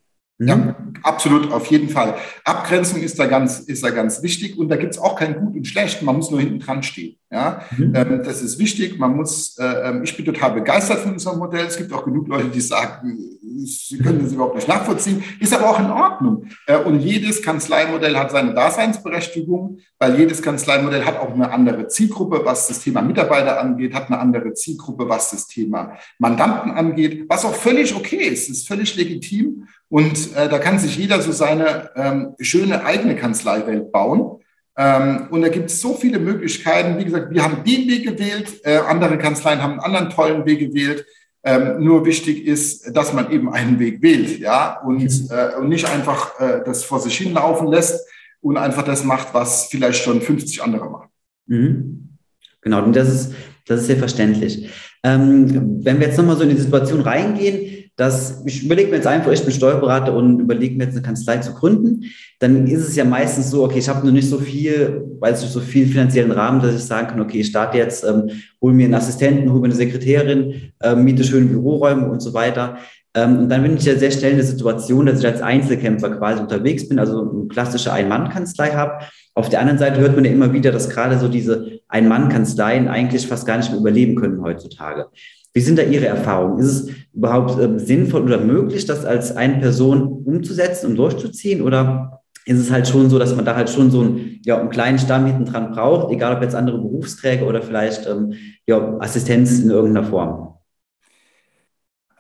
Ja, 0.47 0.75
absolut, 1.03 1.51
auf 1.51 1.67
jeden 1.67 1.89
Fall. 1.89 2.15
Abgrenzung 2.43 3.01
ist 3.01 3.19
da 3.19 3.27
ganz, 3.27 3.59
ist 3.59 3.83
da 3.83 3.91
ganz 3.91 4.23
wichtig 4.23 4.57
und 4.57 4.69
da 4.69 4.75
gibt 4.75 4.93
es 4.93 4.99
auch 4.99 5.15
kein 5.15 5.35
Gut 5.35 5.55
und 5.55 5.67
Schlecht, 5.67 6.01
man 6.01 6.15
muss 6.15 6.31
nur 6.31 6.39
hinten 6.39 6.59
dran 6.59 6.81
stehen. 6.81 7.17
Ja? 7.29 7.61
Mhm. 7.77 7.93
Ähm, 7.95 8.21
das 8.23 8.41
ist 8.41 8.57
wichtig, 8.57 8.97
man 8.97 9.15
muss, 9.15 9.57
äh, 9.59 9.63
ähm, 9.63 10.03
ich 10.03 10.15
bin 10.17 10.25
total 10.25 10.53
begeistert 10.53 10.99
von 10.99 11.13
unserem 11.13 11.37
Modell. 11.37 11.65
Es 11.65 11.77
gibt 11.77 11.93
auch 11.93 12.03
genug 12.03 12.27
Leute, 12.27 12.49
die 12.49 12.61
sagen, 12.61 13.19
Sie 13.63 13.97
können 13.99 14.23
das 14.23 14.33
überhaupt 14.33 14.55
nicht 14.55 14.67
nachvollziehen, 14.67 15.23
ist 15.39 15.53
aber 15.53 15.69
auch 15.69 15.79
in 15.79 15.91
Ordnung. 15.91 16.47
Äh, 16.65 16.77
und 16.77 16.99
jedes 17.01 17.41
Kanzleimodell 17.41 18.17
hat 18.17 18.31
seine 18.31 18.53
Daseinsberechtigung, 18.53 19.79
weil 19.99 20.17
jedes 20.17 20.41
Kanzleimodell 20.41 21.05
hat 21.05 21.19
auch 21.19 21.33
eine 21.33 21.51
andere 21.51 21.87
Zielgruppe, 21.87 22.41
was 22.43 22.67
das 22.67 22.79
Thema 22.79 23.01
Mitarbeiter 23.01 23.59
angeht, 23.59 23.93
hat 23.93 24.07
eine 24.07 24.19
andere 24.19 24.53
Zielgruppe, 24.53 25.07
was 25.07 25.31
das 25.31 25.47
Thema 25.47 25.97
Mandanten 26.17 26.71
angeht, 26.71 27.25
was 27.29 27.45
auch 27.45 27.53
völlig 27.53 27.95
okay 27.95 28.27
ist, 28.27 28.49
ist 28.49 28.67
völlig 28.67 28.95
legitim. 28.95 29.67
Und 29.91 30.33
äh, 30.37 30.47
da 30.47 30.57
kann 30.57 30.79
sich 30.79 30.97
jeder 30.97 31.21
so 31.21 31.33
seine 31.33 31.89
ähm, 31.97 32.33
schöne 32.39 32.85
eigene 32.85 33.17
Kanzleiwelt 33.17 33.91
bauen. 33.91 34.39
Ähm, 34.77 35.27
und 35.31 35.41
da 35.41 35.49
gibt 35.49 35.69
es 35.69 35.81
so 35.81 35.95
viele 35.95 36.17
Möglichkeiten. 36.17 36.97
Wie 36.97 37.03
gesagt, 37.03 37.29
wir 37.29 37.43
haben 37.43 37.65
den 37.65 37.89
Weg 37.89 38.05
gewählt, 38.05 38.61
äh, 38.63 38.77
andere 38.77 39.17
Kanzleien 39.17 39.61
haben 39.61 39.73
einen 39.73 39.81
anderen 39.81 40.09
tollen 40.09 40.45
Weg 40.45 40.59
gewählt. 40.59 41.05
Ähm, 41.43 41.83
nur 41.83 42.05
wichtig 42.05 42.45
ist, 42.45 42.95
dass 42.95 43.11
man 43.11 43.31
eben 43.31 43.51
einen 43.51 43.79
Weg 43.79 44.01
wählt, 44.01 44.39
ja, 44.39 44.79
und, 44.79 45.01
mhm. 45.01 45.27
äh, 45.29 45.55
und 45.57 45.67
nicht 45.67 45.89
einfach 45.89 46.39
äh, 46.39 46.61
das 46.63 46.85
vor 46.85 47.01
sich 47.01 47.17
hinlaufen 47.17 47.67
lässt 47.67 47.99
und 48.39 48.55
einfach 48.55 48.83
das 48.83 49.03
macht, 49.03 49.33
was 49.33 49.65
vielleicht 49.65 50.01
schon 50.03 50.21
50 50.21 50.63
andere 50.63 50.89
machen. 50.89 51.09
Mhm. 51.47 52.17
Genau, 52.61 52.83
und 52.83 52.95
das 52.95 53.09
ist, 53.09 53.33
das 53.65 53.81
ist 53.81 53.87
sehr 53.87 53.97
verständlich. 53.97 54.69
Ähm, 55.03 55.83
wenn 55.83 55.99
wir 55.99 56.07
jetzt 56.07 56.17
nochmal 56.17 56.37
so 56.37 56.43
in 56.43 56.49
die 56.49 56.61
Situation 56.61 57.01
reingehen, 57.01 57.90
dass 58.01 58.41
ich 58.47 58.63
überlege 58.63 58.89
mir 58.89 58.95
jetzt 58.95 59.05
einfach, 59.05 59.31
ich 59.31 59.43
bin 59.43 59.53
Steuerberater 59.53 60.11
und 60.15 60.39
überlege 60.39 60.75
mir 60.75 60.85
jetzt 60.85 60.95
eine 60.95 61.05
Kanzlei 61.05 61.37
zu 61.37 61.53
gründen, 61.53 62.05
dann 62.39 62.65
ist 62.65 62.87
es 62.87 62.95
ja 62.95 63.05
meistens 63.05 63.51
so, 63.51 63.63
okay, 63.63 63.77
ich 63.77 63.87
habe 63.87 64.03
noch 64.03 64.11
nicht 64.11 64.27
so 64.27 64.39
viel, 64.39 65.05
weiß 65.19 65.43
nicht, 65.43 65.53
so 65.53 65.59
viel 65.59 65.85
finanziellen 65.85 66.31
Rahmen, 66.31 66.63
dass 66.63 66.73
ich 66.73 66.81
sagen 66.81 67.09
kann, 67.09 67.21
okay, 67.21 67.41
ich 67.41 67.47
starte 67.47 67.77
jetzt, 67.77 68.03
ähm, 68.03 68.31
hole 68.59 68.73
mir 68.73 68.85
einen 68.85 68.95
Assistenten, 68.95 69.51
hole 69.51 69.61
mir 69.61 69.67
eine 69.67 69.75
Sekretärin, 69.75 70.71
ähm, 70.81 71.03
miete 71.03 71.23
schöne 71.23 71.45
Büroräume 71.45 72.09
und 72.09 72.21
so 72.21 72.33
weiter. 72.33 72.79
Ähm, 73.13 73.37
und 73.37 73.49
dann 73.49 73.61
bin 73.61 73.77
ich 73.77 73.85
ja 73.85 73.95
sehr 73.95 74.09
schnell 74.09 74.31
in 74.31 74.37
der 74.37 74.47
Situation, 74.47 75.05
dass 75.05 75.19
ich 75.19 75.27
als 75.27 75.43
Einzelkämpfer 75.43 76.09
quasi 76.09 76.41
unterwegs 76.41 76.89
bin, 76.89 76.97
also 76.97 77.29
eine 77.29 77.47
klassische 77.49 77.93
Ein-Mann-Kanzlei 77.93 78.71
habe. 78.71 79.05
Auf 79.35 79.49
der 79.49 79.59
anderen 79.59 79.77
Seite 79.77 79.99
hört 79.99 80.15
man 80.15 80.25
ja 80.25 80.31
immer 80.31 80.53
wieder, 80.53 80.71
dass 80.71 80.89
gerade 80.89 81.19
so 81.19 81.27
diese 81.27 81.79
Ein-Mann-Kanzleien 81.87 82.87
eigentlich 82.87 83.27
fast 83.27 83.45
gar 83.45 83.57
nicht 83.57 83.69
mehr 83.69 83.79
überleben 83.79 84.15
können 84.15 84.41
heutzutage. 84.41 85.05
Wie 85.53 85.61
sind 85.61 85.77
da 85.77 85.83
Ihre 85.83 86.05
Erfahrungen? 86.05 86.59
Ist 86.59 86.67
es 86.67 86.89
überhaupt 87.13 87.59
äh, 87.59 87.79
sinnvoll 87.79 88.23
oder 88.23 88.39
möglich, 88.39 88.85
das 88.85 89.05
als 89.05 89.35
eine 89.35 89.59
Person 89.59 90.23
umzusetzen 90.25 90.87
und 90.87 90.95
durchzuziehen? 90.95 91.61
Oder 91.61 92.21
ist 92.45 92.59
es 92.59 92.71
halt 92.71 92.87
schon 92.87 93.09
so, 93.09 93.19
dass 93.19 93.35
man 93.35 93.45
da 93.45 93.55
halt 93.55 93.69
schon 93.69 93.91
so 93.91 94.01
einen, 94.01 94.39
ja, 94.43 94.59
einen 94.59 94.69
kleinen 94.69 94.97
Stamm 94.97 95.25
hinten 95.25 95.45
dran 95.45 95.71
braucht, 95.71 96.11
egal 96.11 96.35
ob 96.35 96.41
jetzt 96.41 96.55
andere 96.55 96.77
Berufsträger 96.77 97.45
oder 97.47 97.61
vielleicht 97.61 98.07
ähm, 98.07 98.33
ja, 98.65 98.97
Assistenz 98.99 99.59
in 99.59 99.69
irgendeiner 99.69 100.07
Form? 100.07 100.55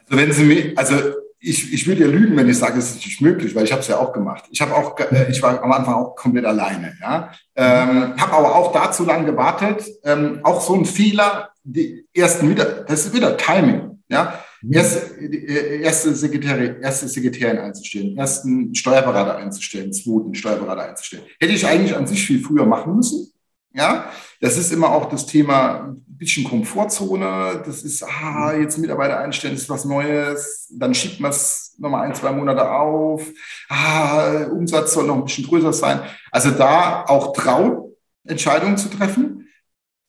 Also 0.09 0.21
wenn 0.21 0.31
Sie 0.31 0.43
mir, 0.43 0.73
also 0.75 0.95
ich, 1.39 1.73
ich 1.73 1.87
würde 1.87 2.01
ja 2.01 2.07
lügen, 2.07 2.37
wenn 2.37 2.47
ich 2.47 2.59
sage, 2.59 2.77
es 2.77 2.91
ist 2.91 3.05
nicht 3.05 3.21
möglich, 3.21 3.55
weil 3.55 3.63
ich 3.63 3.71
habe 3.71 3.81
es 3.81 3.87
ja 3.87 3.97
auch 3.97 4.13
gemacht. 4.13 4.43
Ich 4.51 4.61
habe 4.61 4.75
auch, 4.75 4.97
äh, 4.99 5.31
ich 5.31 5.41
war 5.41 5.63
am 5.63 5.71
Anfang 5.71 5.95
auch 5.95 6.15
komplett 6.15 6.45
alleine. 6.45 6.93
Ja, 7.01 7.31
ähm, 7.55 8.13
habe 8.17 8.33
aber 8.33 8.55
auch 8.55 8.71
da 8.71 8.91
zu 8.91 9.05
lange 9.05 9.25
gewartet. 9.25 9.83
Ähm, 10.03 10.41
auch 10.43 10.61
so 10.61 10.75
ein 10.75 10.85
Fehler, 10.85 11.50
die 11.63 12.05
ersten 12.13 12.49
wieder, 12.49 12.65
das 12.65 13.05
ist 13.05 13.13
wieder 13.13 13.37
Timing. 13.37 13.99
Ja, 14.09 14.43
mhm. 14.61 14.73
erste, 14.73 15.21
äh, 15.21 15.81
erste 15.81 16.13
Sekretärin, 16.13 16.81
erste 16.81 17.07
Sekretärin 17.07 17.57
einzustellen, 17.57 18.17
ersten 18.17 18.75
Steuerberater 18.75 19.37
einzustellen, 19.37 19.93
zweiten 19.93 20.35
Steuerberater 20.35 20.89
einzustellen. 20.89 21.23
Hätte 21.39 21.53
ich 21.53 21.65
eigentlich 21.65 21.95
an 21.95 22.07
sich 22.07 22.25
viel 22.25 22.41
früher 22.41 22.65
machen 22.65 22.95
müssen. 22.95 23.31
Ja, 23.73 24.11
das 24.41 24.57
ist 24.57 24.73
immer 24.73 24.91
auch 24.91 25.07
das 25.07 25.25
Thema 25.25 25.85
ein 25.85 26.03
bisschen 26.17 26.43
Komfortzone. 26.43 27.63
Das 27.65 27.83
ist, 27.83 28.03
ah, 28.03 28.53
jetzt 28.53 28.77
Mitarbeiter 28.77 29.17
einstellen, 29.17 29.55
ist 29.55 29.69
was 29.69 29.85
Neues. 29.85 30.67
Dann 30.73 30.93
schiebt 30.93 31.21
man 31.21 31.31
es 31.31 31.75
nochmal 31.79 32.05
ein, 32.05 32.13
zwei 32.13 32.33
Monate 32.33 32.69
auf. 32.69 33.25
Ah, 33.69 34.45
Umsatz 34.51 34.93
soll 34.93 35.07
noch 35.07 35.15
ein 35.15 35.23
bisschen 35.23 35.45
größer 35.45 35.71
sein. 35.71 36.01
Also 36.31 36.51
da 36.51 37.05
auch 37.05 37.31
trauen, 37.31 37.93
Entscheidungen 38.25 38.75
zu 38.75 38.89
treffen. 38.89 39.40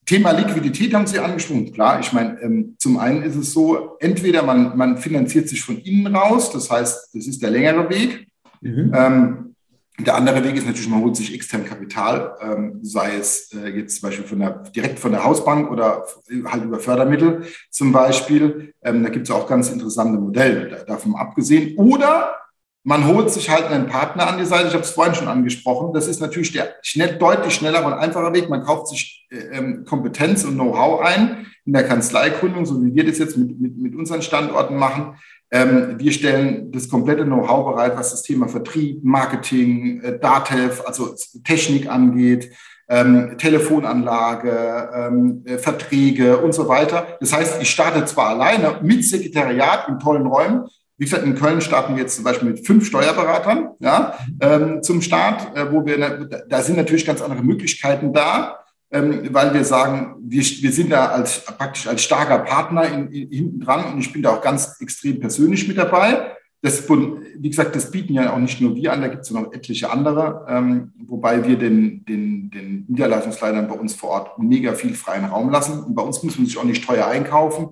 Thema 0.05 0.33
Liquidität 0.33 0.95
haben 0.95 1.07
Sie 1.07 1.19
angesprochen. 1.19 1.73
Klar, 1.73 2.01
ich 2.01 2.13
meine, 2.13 2.41
ähm, 2.41 2.75
zum 2.79 2.99
einen 2.99 3.23
ist 3.23 3.37
es 3.37 3.53
so, 3.53 3.97
entweder 4.01 4.43
man, 4.43 4.77
man 4.77 4.99
finanziert 4.99 5.49
sich 5.49 5.63
von 5.63 5.79
innen 5.79 6.15
raus, 6.15 6.51
das 6.51 6.71
heißt, 6.71 7.15
das 7.15 7.27
ist 7.27 7.41
der 7.41 7.51
längere 7.51 7.89
Weg. 7.89 8.27
Mhm. 8.61 8.93
Ähm, 8.95 9.55
der 10.01 10.17
andere 10.17 10.43
Weg 10.43 10.57
ist 10.57 10.67
natürlich, 10.67 10.89
man 10.89 11.03
holt 11.03 11.15
sich 11.15 11.33
extern 11.33 11.65
Kapital, 11.65 12.35
ähm, 12.41 12.81
sei 12.83 13.17
es 13.17 13.53
äh, 13.53 13.69
jetzt 13.69 14.01
zum 14.01 14.09
Beispiel 14.09 14.27
von 14.27 14.41
der, 14.41 14.51
direkt 14.75 14.99
von 14.99 15.13
der 15.13 15.23
Hausbank 15.23 15.71
oder 15.71 16.05
halt 16.47 16.65
über 16.65 16.81
Fördermittel 16.81 17.43
zum 17.71 17.93
Beispiel. 17.93 18.75
Da 18.81 18.93
gibt 18.93 19.29
es 19.29 19.31
auch 19.31 19.47
ganz 19.47 19.71
interessante 19.71 20.19
Modelle 20.19 20.85
davon 20.87 21.15
abgesehen. 21.15 21.77
Oder 21.77 22.42
man 22.85 23.07
holt 23.07 23.31
sich 23.31 23.49
halt 23.49 23.67
einen 23.67 23.87
Partner 23.87 24.29
an 24.29 24.39
die 24.39 24.45
Seite. 24.45 24.69
Ich 24.69 24.75
habe 24.75 24.83
es 24.83 24.91
vorhin 24.91 25.15
schon 25.15 25.29
angesprochen. 25.29 25.93
Das 25.93 26.09
ist 26.09 26.21
natürlich 26.21 26.53
der 26.53 26.75
schnell, 26.83 27.17
deutlich 27.17 27.55
schneller 27.55 27.87
und 27.87 27.93
einfacher 27.93 28.33
Weg. 28.35 28.49
Man 28.49 28.65
kauft 28.65 28.89
sich 28.89 29.27
äh, 29.31 29.57
ähm, 29.57 29.85
Kompetenz 29.85 30.45
und 30.45 30.55
Know-how 30.55 31.01
ein 31.01 31.47
in 31.65 31.75
der 31.75 31.85
Kanzleigründung, 31.85 32.67
so 32.67 32.83
wie 32.83 32.95
wir 32.95 33.07
das 33.07 33.19
jetzt 33.19 33.37
mit, 33.37 33.61
mit, 33.61 33.79
mit 33.79 33.95
unseren 33.95 34.23
Standorten 34.23 34.77
machen. 34.77 35.17
Ähm, 35.53 35.95
wir 35.99 36.11
stellen 36.11 36.73
das 36.73 36.89
komplette 36.89 37.25
Know-how 37.25 37.73
bereit, 37.73 37.97
was 37.97 38.11
das 38.11 38.23
Thema 38.23 38.49
Vertrieb, 38.49 39.05
Marketing, 39.05 40.01
äh, 40.01 40.19
Datev, 40.19 40.83
also 40.85 41.15
Technik 41.45 41.89
angeht, 41.89 42.51
ähm, 42.89 43.37
Telefonanlage, 43.39 44.91
ähm, 44.95 45.43
äh, 45.45 45.59
Verträge 45.59 46.39
und 46.39 46.53
so 46.53 46.69
weiter. 46.69 47.07
Das 47.21 47.33
heißt, 47.33 47.63
ich 47.63 47.71
starte 47.71 48.05
zwar 48.07 48.31
alleine 48.31 48.81
mit 48.83 49.05
Sekretariat 49.05 49.89
in 49.89 50.01
tollen 50.01 50.27
Räumen. 50.27 50.65
Wie 51.03 51.07
gesagt, 51.07 51.25
in 51.25 51.35
Köln 51.35 51.61
starten 51.61 51.97
wir 51.97 52.03
jetzt 52.03 52.15
zum 52.15 52.23
Beispiel 52.23 52.51
mit 52.51 52.65
fünf 52.65 52.87
Steuerberatern 52.87 53.71
ja, 53.81 54.15
ähm, 54.41 54.85
zum 54.85 55.03
Start, 55.03 55.57
äh, 55.57 55.73
wo 55.73 55.85
wir, 55.85 56.29
da 56.49 56.63
sind 56.63 56.77
natürlich 56.77 57.05
ganz 57.05 57.21
andere 57.21 57.43
Möglichkeiten 57.43 58.13
da 58.13 58.61
ähm, 58.93 59.29
weil 59.33 59.53
wir 59.53 59.65
sagen, 59.65 60.15
wir, 60.21 60.43
wir 60.43 60.71
sind 60.71 60.93
da 60.93 61.07
als, 61.07 61.45
praktisch 61.45 61.89
als 61.89 62.03
starker 62.03 62.39
Partner 62.39 62.85
in, 62.85 63.09
in, 63.11 63.31
hinten 63.31 63.61
dran 63.61 63.93
und 63.93 63.99
ich 63.99 64.13
bin 64.13 64.23
da 64.23 64.37
auch 64.37 64.43
ganz 64.43 64.77
extrem 64.81 65.19
persönlich 65.19 65.67
mit 65.67 65.79
dabei. 65.79 66.37
Das, 66.61 66.89
wie 66.89 67.51
gesagt, 67.51 67.75
das 67.75 67.91
bieten 67.91 68.15
ja 68.15 68.33
auch 68.33 68.39
nicht 68.39 68.61
nur 68.61 68.77
wir 68.77 68.93
an, 68.93 69.01
da 69.01 69.09
gibt 69.09 69.23
es 69.23 69.31
noch 69.33 69.53
etliche 69.53 69.91
andere, 69.91 70.47
ähm, 70.49 70.93
wobei 71.07 71.45
wir 71.45 71.59
den, 71.59 72.05
den, 72.05 72.51
den 72.51 72.85
Niederlassungsleitern 72.87 73.67
bei 73.67 73.75
uns 73.75 73.95
vor 73.95 74.11
Ort 74.11 74.39
mega 74.39 74.75
viel 74.75 74.95
freien 74.95 75.25
Raum 75.25 75.51
lassen. 75.51 75.83
Und 75.83 75.97
bei 75.97 76.03
uns 76.03 76.23
muss 76.23 76.39
man 76.39 76.47
sich 76.47 76.57
auch 76.59 76.65
nicht 76.65 76.87
teuer 76.87 77.09
einkaufen. 77.09 77.71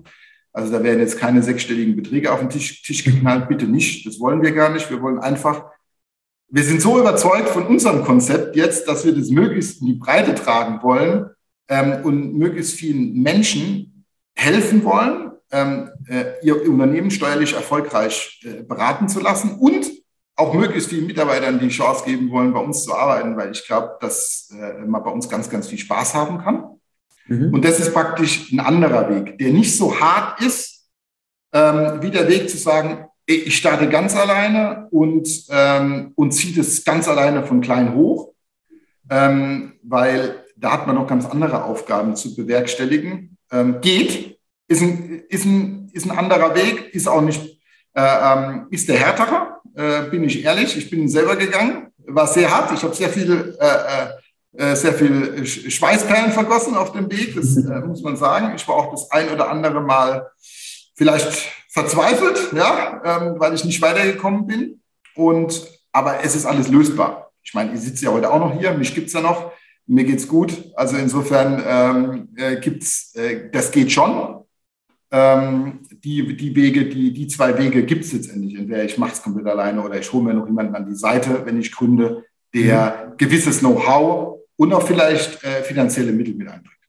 Also 0.53 0.71
da 0.71 0.83
werden 0.83 0.99
jetzt 0.99 1.17
keine 1.17 1.41
sechsstelligen 1.41 1.95
Beträge 1.95 2.31
auf 2.31 2.39
den 2.39 2.49
Tisch, 2.49 2.81
Tisch 2.81 3.03
geknallt, 3.03 3.47
bitte 3.47 3.65
nicht. 3.65 4.05
Das 4.05 4.19
wollen 4.19 4.41
wir 4.41 4.51
gar 4.51 4.69
nicht. 4.69 4.89
Wir 4.89 5.01
wollen 5.01 5.19
einfach 5.19 5.65
wir 6.53 6.65
sind 6.65 6.81
so 6.81 6.99
überzeugt 6.99 7.47
von 7.47 7.65
unserem 7.65 8.03
Konzept 8.03 8.57
jetzt, 8.57 8.85
dass 8.85 9.05
wir 9.05 9.15
das 9.15 9.29
möglichst 9.29 9.79
in 9.79 9.87
die 9.87 9.93
Breite 9.93 10.35
tragen 10.35 10.83
wollen, 10.83 11.29
ähm, 11.71 12.03
und 12.03 12.37
möglichst 12.37 12.75
vielen 12.75 13.21
Menschen 13.21 14.05
helfen 14.35 14.83
wollen, 14.83 15.31
ähm, 15.51 15.89
äh, 16.07 16.33
ihr 16.43 16.69
Unternehmen 16.69 17.09
steuerlich 17.09 17.53
erfolgreich 17.53 18.41
äh, 18.43 18.63
beraten 18.63 19.07
zu 19.07 19.21
lassen 19.21 19.57
und 19.59 19.89
auch 20.35 20.53
möglichst 20.53 20.89
vielen 20.89 21.07
Mitarbeitern 21.07 21.59
die 21.59 21.69
Chance 21.69 22.03
geben 22.05 22.29
wollen, 22.31 22.53
bei 22.53 22.59
uns 22.59 22.83
zu 22.83 22.93
arbeiten, 22.93 23.37
weil 23.37 23.51
ich 23.51 23.65
glaube, 23.65 23.97
dass 24.01 24.49
äh, 24.53 24.85
man 24.85 25.03
bei 25.03 25.11
uns 25.11 25.29
ganz, 25.29 25.49
ganz 25.49 25.67
viel 25.67 25.77
Spaß 25.77 26.13
haben 26.13 26.39
kann. 26.39 26.80
Mhm. 27.27 27.53
Und 27.53 27.65
das 27.65 27.79
ist 27.79 27.93
praktisch 27.93 28.51
ein 28.51 28.59
anderer 28.59 29.09
Weg, 29.09 29.37
der 29.37 29.51
nicht 29.51 29.75
so 29.75 29.99
hart 29.99 30.41
ist, 30.41 30.87
ähm, 31.53 32.01
wie 32.01 32.11
der 32.11 32.27
Weg 32.27 32.49
zu 32.49 32.57
sagen, 32.57 33.05
ich 33.25 33.55
starte 33.55 33.87
ganz 33.89 34.15
alleine 34.15 34.87
und, 34.91 35.27
ähm, 35.49 36.11
und 36.15 36.31
ziehe 36.31 36.55
das 36.55 36.83
ganz 36.83 37.07
alleine 37.07 37.43
von 37.43 37.61
klein 37.61 37.93
hoch, 37.95 38.33
ähm, 39.09 39.73
weil 39.83 40.43
da 40.57 40.73
hat 40.73 40.87
man 40.87 40.95
noch 40.95 41.07
ganz 41.07 41.25
andere 41.25 41.63
Aufgaben 41.63 42.15
zu 42.15 42.35
bewerkstelligen. 42.35 43.37
Ähm, 43.51 43.81
geht, 43.81 44.37
ist 44.67 44.81
ein, 44.81 45.23
ist, 45.29 45.45
ein, 45.45 45.89
ist 45.93 46.05
ein 46.05 46.17
anderer 46.17 46.55
Weg, 46.55 46.93
ist 46.93 47.07
auch 47.07 47.21
nicht, 47.21 47.59
äh, 47.93 48.01
ähm, 48.01 48.67
ist 48.69 48.87
der 48.87 48.97
härtere, 48.97 49.57
äh, 49.75 50.09
bin 50.09 50.23
ich 50.23 50.43
ehrlich. 50.43 50.77
Ich 50.77 50.89
bin 50.89 51.09
selber 51.09 51.35
gegangen, 51.35 51.87
war 51.97 52.27
sehr 52.27 52.49
hart. 52.49 52.71
Ich 52.73 52.83
habe 52.83 52.95
sehr 52.95 53.09
viel, 53.09 53.57
äh, 53.59 53.65
äh, 53.65 54.07
sehr 54.53 54.93
viel 54.93 55.45
Schweißperlen 55.45 56.31
vergossen 56.31 56.75
auf 56.75 56.91
dem 56.91 57.09
Weg, 57.09 57.35
das 57.35 57.55
äh, 57.55 57.79
muss 57.79 58.01
man 58.01 58.17
sagen. 58.17 58.53
Ich 58.55 58.67
war 58.67 58.75
auch 58.75 58.91
das 58.91 59.09
ein 59.11 59.29
oder 59.29 59.49
andere 59.49 59.81
Mal 59.81 60.29
vielleicht 60.95 61.49
verzweifelt, 61.69 62.51
ja, 62.53 63.01
ähm, 63.03 63.35
weil 63.39 63.53
ich 63.53 63.63
nicht 63.63 63.81
weitergekommen 63.81 64.45
bin. 64.45 64.81
Und, 65.15 65.67
aber 65.91 66.23
es 66.23 66.35
ist 66.35 66.45
alles 66.45 66.67
lösbar. 66.67 67.31
Ich 67.43 67.53
meine, 67.53 67.73
ich 67.73 67.79
sitze 67.79 68.05
ja 68.05 68.11
heute 68.11 68.31
auch 68.31 68.39
noch 68.39 68.59
hier, 68.59 68.73
mich 68.73 68.93
gibt 68.93 69.07
es 69.07 69.13
ja 69.13 69.21
noch, 69.21 69.51
mir 69.87 70.03
geht 70.03 70.19
es 70.19 70.27
gut. 70.27 70.71
Also 70.75 70.97
insofern 70.97 71.63
ähm, 71.65 72.29
äh, 72.35 72.57
gibt's, 72.57 73.15
äh, 73.15 73.49
das 73.51 73.71
geht 73.71 73.91
schon. 73.91 74.43
Ähm, 75.11 75.79
die, 76.03 76.35
die 76.37 76.55
Wege, 76.55 76.85
die, 76.85 77.13
die 77.13 77.27
zwei 77.27 77.57
Wege 77.57 77.83
gibt 77.83 78.05
es 78.05 78.13
letztendlich. 78.13 78.57
Entweder 78.57 78.83
ich 78.83 78.97
mache 78.97 79.13
es 79.13 79.21
komplett 79.21 79.47
alleine 79.47 79.81
oder 79.81 79.97
ich 79.97 80.11
hole 80.11 80.23
mir 80.23 80.33
noch 80.33 80.45
jemanden 80.45 80.75
an 80.75 80.87
die 80.87 80.95
Seite, 80.95 81.45
wenn 81.45 81.59
ich 81.59 81.71
gründe, 81.71 82.25
der 82.53 83.11
mhm. 83.11 83.17
gewisses 83.17 83.59
Know-how 83.59 84.40
und 84.57 84.73
auch 84.73 84.83
vielleicht 84.83 85.43
äh, 85.43 85.63
finanzielle 85.63 86.11
Mittel 86.11 86.35
mit 86.35 86.47
einbringt. 86.47 86.81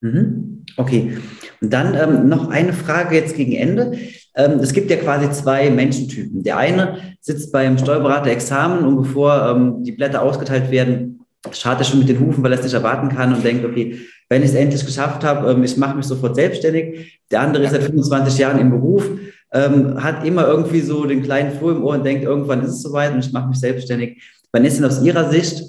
Mhm. 0.00 0.64
Okay. 0.76 1.16
Und 1.60 1.72
dann 1.72 1.94
ähm, 1.94 2.28
noch 2.28 2.50
eine 2.50 2.72
Frage 2.72 3.16
jetzt 3.16 3.36
gegen 3.36 3.52
Ende. 3.52 3.98
Ähm, 4.36 4.58
es 4.60 4.72
gibt 4.72 4.90
ja 4.90 4.96
quasi 4.96 5.30
zwei 5.30 5.70
Menschentypen. 5.70 6.42
Der 6.42 6.58
eine 6.58 7.16
sitzt 7.20 7.52
beim 7.52 7.78
Steuerberater 7.78 8.30
Examen 8.30 8.84
und 8.84 8.96
bevor 8.96 9.48
ähm, 9.48 9.82
die 9.82 9.92
Blätter 9.92 10.20
ausgeteilt 10.20 10.70
werden, 10.70 11.20
schaut 11.52 11.78
er 11.78 11.84
schon 11.84 12.00
mit 12.00 12.08
den 12.08 12.20
Hufen, 12.20 12.42
weil 12.42 12.52
er 12.52 12.58
es 12.58 12.64
nicht 12.64 12.74
erwarten 12.74 13.08
kann 13.08 13.34
und 13.34 13.44
denkt, 13.44 13.64
okay, 13.64 13.98
wenn 14.28 14.42
ich 14.42 14.50
es 14.50 14.54
endlich 14.54 14.84
geschafft 14.84 15.24
habe, 15.24 15.50
ähm, 15.50 15.64
ich 15.64 15.76
mache 15.76 15.96
mich 15.96 16.06
sofort 16.06 16.34
selbstständig. 16.34 17.20
Der 17.30 17.40
andere 17.40 17.64
ist 17.64 17.70
seit 17.70 17.84
25 17.84 18.38
Jahren 18.38 18.58
im 18.58 18.70
Beruf, 18.70 19.08
ähm, 19.52 20.02
hat 20.02 20.26
immer 20.26 20.46
irgendwie 20.46 20.80
so 20.80 21.06
den 21.06 21.22
kleinen 21.22 21.56
Floh 21.56 21.70
im 21.70 21.84
Ohr 21.84 21.94
und 21.94 22.04
denkt, 22.04 22.24
irgendwann 22.24 22.62
ist 22.62 22.70
es 22.70 22.82
soweit 22.82 23.12
und 23.12 23.24
ich 23.24 23.32
mache 23.32 23.48
mich 23.48 23.58
selbstständig. 23.58 24.22
Wann 24.52 24.64
ist 24.64 24.78
denn 24.78 24.84
aus 24.84 25.02
Ihrer 25.02 25.30
Sicht 25.30 25.62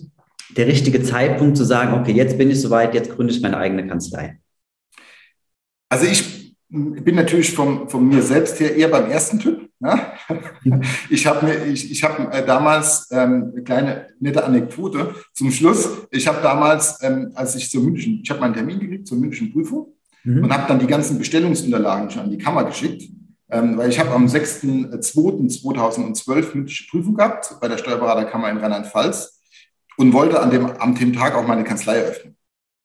der 0.58 0.68
richtige 0.68 1.04
Zeitpunkt 1.04 1.58
zu 1.58 1.64
sagen, 1.64 2.00
okay, 2.00 2.14
jetzt 2.14 2.38
bin 2.38 2.50
ich 2.50 2.62
soweit, 2.62 2.94
jetzt 2.94 3.12
gründe 3.12 3.34
ich 3.34 3.42
meine 3.42 3.58
eigene 3.58 3.88
Kanzlei? 3.88 4.40
Also 5.90 6.06
ich 6.06 6.56
bin 6.70 7.16
natürlich 7.16 7.54
vom, 7.54 7.90
von 7.90 8.08
mir 8.08 8.22
selbst 8.22 8.60
her 8.60 8.76
eher 8.76 8.90
beim 8.90 9.10
ersten 9.10 9.40
Typ. 9.40 9.70
Ja? 9.80 10.14
Ich 11.10 11.26
habe 11.28 11.46
mir, 11.46 11.66
ich, 11.66 11.92
ich 11.92 12.04
habe 12.04 12.32
äh, 12.32 12.44
damals 12.46 13.08
ähm, 13.12 13.52
eine 13.54 13.64
kleine 13.64 14.08
nette 14.20 14.44
Anekdote 14.44 15.16
zum 15.34 15.52
Schluss. 15.52 15.88
Ich 16.12 16.28
habe 16.28 16.42
damals, 16.42 17.00
ähm, 17.04 17.32
als 17.36 17.56
ich 17.56 17.70
zur 17.70 17.84
München, 17.84 18.22
ich 18.24 18.30
habe 18.30 18.40
meinen 18.40 18.56
Termin 18.56 18.80
gekriegt 18.80 19.08
zur 19.08 19.18
München 19.18 19.52
Prüfung 19.54 19.94
mhm. 20.24 20.44
und 20.44 20.54
habe 20.54 20.68
dann 20.68 20.80
die 20.80 20.88
ganzen 20.88 21.20
Bestellungsunterlagen 21.20 22.10
schon 22.10 22.24
an 22.24 22.32
die 22.32 22.38
Kammer 22.38 22.64
geschickt, 22.64 23.04
ähm, 23.50 23.78
weil 23.78 23.90
ich 23.90 24.00
habe 24.00 24.12
am 24.12 24.26
6.2.2012 24.26 26.56
mündliche 26.56 26.86
Prüfung 26.90 27.16
gehabt 27.16 27.56
bei 27.62 27.68
der 27.68 27.78
Steuerberaterkammer 27.78 28.50
in 28.50 28.58
Rheinland-Pfalz 28.58 29.35
und 29.98 30.14
wollte 30.14 30.42
an 30.42 30.52
dem, 30.52 30.66
am 30.80 30.96
dem 30.96 31.14
Tag 31.14 31.36
auch 31.36 31.48
meine 31.48 31.64
Kanzlei 31.64 31.98
eröffnen. 31.98 32.36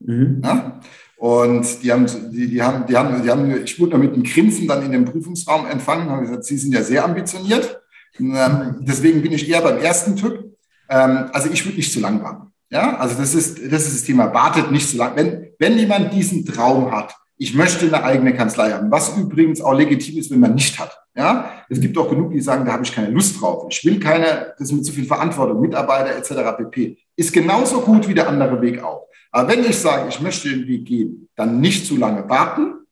Mhm. 0.01 0.43
Ja? 0.45 0.81
Und 1.17 1.83
die 1.83 1.93
haben, 1.93 2.07
die, 2.33 2.49
die 2.49 2.63
haben, 2.63 2.87
die 2.87 2.97
haben, 2.97 3.23
die 3.23 3.31
haben, 3.31 3.63
ich 3.63 3.79
wurde 3.79 3.99
mit 3.99 4.15
einem 4.15 4.23
Grinsen 4.23 4.67
dann 4.67 4.85
in 4.85 4.93
den 4.93 5.05
Prüfungsraum 5.05 5.67
empfangen, 5.67 6.09
haben 6.09 6.23
gesagt, 6.23 6.45
Sie 6.45 6.57
sind 6.57 6.73
ja 6.73 6.83
sehr 6.83 7.05
ambitioniert. 7.05 7.83
Und, 8.19 8.35
ähm, 8.35 8.77
deswegen 8.81 9.21
bin 9.23 9.33
ich 9.33 9.49
eher 9.49 9.61
beim 9.61 9.79
ersten 9.79 10.17
Typ. 10.17 10.57
Ähm, 10.89 11.29
also 11.33 11.51
ich 11.51 11.65
würde 11.65 11.77
nicht 11.77 11.93
zu 11.93 12.01
lang 12.01 12.23
warten. 12.23 12.53
Ja, 12.71 12.97
also 12.97 13.17
das 13.17 13.35
ist, 13.35 13.59
das 13.71 13.87
ist 13.87 13.97
das 13.97 14.05
Thema. 14.05 14.33
Wartet 14.33 14.71
nicht 14.71 14.89
zu 14.89 14.97
lang. 14.97 15.13
Wenn, 15.17 15.49
wenn 15.59 15.77
jemand 15.77 16.13
diesen 16.15 16.47
Traum 16.47 16.91
hat, 16.91 17.15
ich 17.37 17.55
möchte 17.55 17.87
eine 17.87 18.03
eigene 18.05 18.35
Kanzlei 18.35 18.73
haben, 18.73 18.91
was 18.91 19.17
übrigens 19.17 19.61
auch 19.61 19.75
legitim 19.75 20.19
ist, 20.19 20.31
wenn 20.31 20.41
man 20.41 20.55
nicht 20.55 20.79
hat. 20.79 21.00
Ja, 21.15 21.65
es 21.69 21.81
gibt 21.81 21.99
auch 21.99 22.09
genug, 22.09 22.33
die 22.33 22.41
sagen, 22.41 22.65
da 22.65 22.73
habe 22.73 22.85
ich 22.85 22.95
keine 22.95 23.11
Lust 23.11 23.41
drauf. 23.41 23.67
Ich 23.71 23.85
will 23.85 23.99
keine, 23.99 24.55
das 24.57 24.69
ist 24.69 24.73
mit 24.73 24.85
zu 24.85 24.93
viel 24.93 25.07
Verantwortung, 25.07 25.61
Mitarbeiter 25.61 26.15
etc. 26.17 26.57
pp. 26.57 26.99
Ist 27.17 27.33
genauso 27.33 27.81
gut 27.81 28.09
wie 28.09 28.15
der 28.15 28.29
andere 28.29 28.61
Weg 28.63 28.83
auch. 28.83 29.09
Aber 29.33 29.49
wenn 29.49 29.65
ich 29.65 29.79
sage, 29.79 30.09
ich 30.09 30.21
möchte 30.21 30.49
den 30.49 30.67
Weg 30.67 30.87
gehen, 30.87 31.29
dann 31.37 31.61
nicht 31.61 31.87
zu 31.87 31.97
lange 31.97 32.29
warten. 32.29 32.87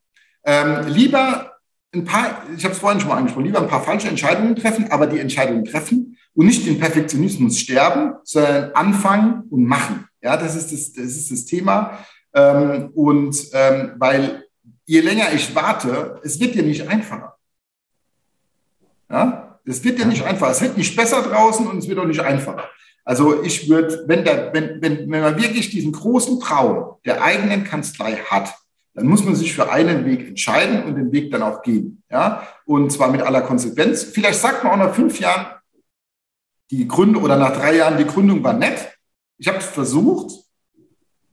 Ähm, 0.44 0.88
lieber 0.88 1.52
ein 1.94 2.04
paar, 2.04 2.42
ich 2.56 2.64
habe 2.64 2.74
es 2.74 2.80
vorhin 2.80 3.00
schon 3.00 3.08
mal 3.08 3.16
angesprochen, 3.16 3.46
lieber 3.46 3.60
ein 3.60 3.68
paar 3.68 3.82
falsche 3.82 4.08
Entscheidungen 4.08 4.56
treffen, 4.56 4.90
aber 4.90 5.06
die 5.06 5.18
Entscheidungen 5.18 5.64
treffen 5.64 6.18
und 6.34 6.46
nicht 6.46 6.66
den 6.66 6.78
Perfektionismus 6.78 7.58
sterben, 7.58 8.14
sondern 8.24 8.72
anfangen 8.72 9.44
und 9.50 9.64
machen. 9.64 10.06
Ja, 10.20 10.36
das 10.36 10.54
ist 10.54 10.72
das, 10.72 10.92
das, 10.92 11.16
ist 11.16 11.30
das 11.30 11.44
Thema. 11.44 11.98
Ähm, 12.34 12.90
und 12.94 13.36
ähm, 13.52 13.92
weil 13.98 14.44
je 14.84 15.00
länger 15.00 15.32
ich 15.34 15.54
warte, 15.54 16.20
es 16.22 16.38
wird 16.40 16.54
dir 16.54 16.62
nicht 16.62 16.88
einfacher. 16.88 17.37
Ja, 19.10 19.58
es 19.64 19.84
wird 19.84 19.98
dir 19.98 20.06
nicht 20.06 20.24
einfacher. 20.24 20.52
Es 20.52 20.60
wird 20.60 20.76
nicht 20.76 20.96
besser 20.96 21.22
draußen 21.22 21.66
und 21.66 21.78
es 21.78 21.88
wird 21.88 21.98
auch 21.98 22.06
nicht 22.06 22.20
einfacher. 22.20 22.68
Also 23.04 23.42
ich 23.42 23.68
würde, 23.68 24.04
wenn, 24.06 24.24
der, 24.24 24.52
wenn, 24.52 24.82
wenn, 24.82 25.10
wenn 25.10 25.22
man 25.22 25.36
wirklich 25.40 25.70
diesen 25.70 25.92
großen 25.92 26.40
Traum 26.40 26.96
der 27.06 27.22
eigenen 27.22 27.64
Kanzlei 27.64 28.16
hat, 28.16 28.54
dann 28.94 29.06
muss 29.06 29.24
man 29.24 29.34
sich 29.34 29.54
für 29.54 29.70
einen 29.70 30.04
Weg 30.04 30.28
entscheiden 30.28 30.82
und 30.84 30.96
den 30.96 31.12
Weg 31.12 31.30
dann 31.30 31.42
auch 31.42 31.62
gehen. 31.62 32.02
Ja? 32.10 32.46
Und 32.66 32.92
zwar 32.92 33.10
mit 33.10 33.22
aller 33.22 33.42
Konsequenz. 33.42 34.02
Vielleicht 34.04 34.40
sagt 34.40 34.64
man 34.64 34.74
auch 34.74 34.86
nach 34.88 34.94
fünf 34.94 35.20
Jahren, 35.20 35.46
die 36.70 36.86
Gründung 36.86 37.22
oder 37.22 37.36
nach 37.36 37.56
drei 37.56 37.76
Jahren, 37.76 37.96
die 37.96 38.04
Gründung 38.04 38.42
war 38.44 38.52
nett. 38.52 38.98
Ich 39.38 39.48
habe 39.48 39.58
es 39.58 39.66
versucht, 39.66 40.44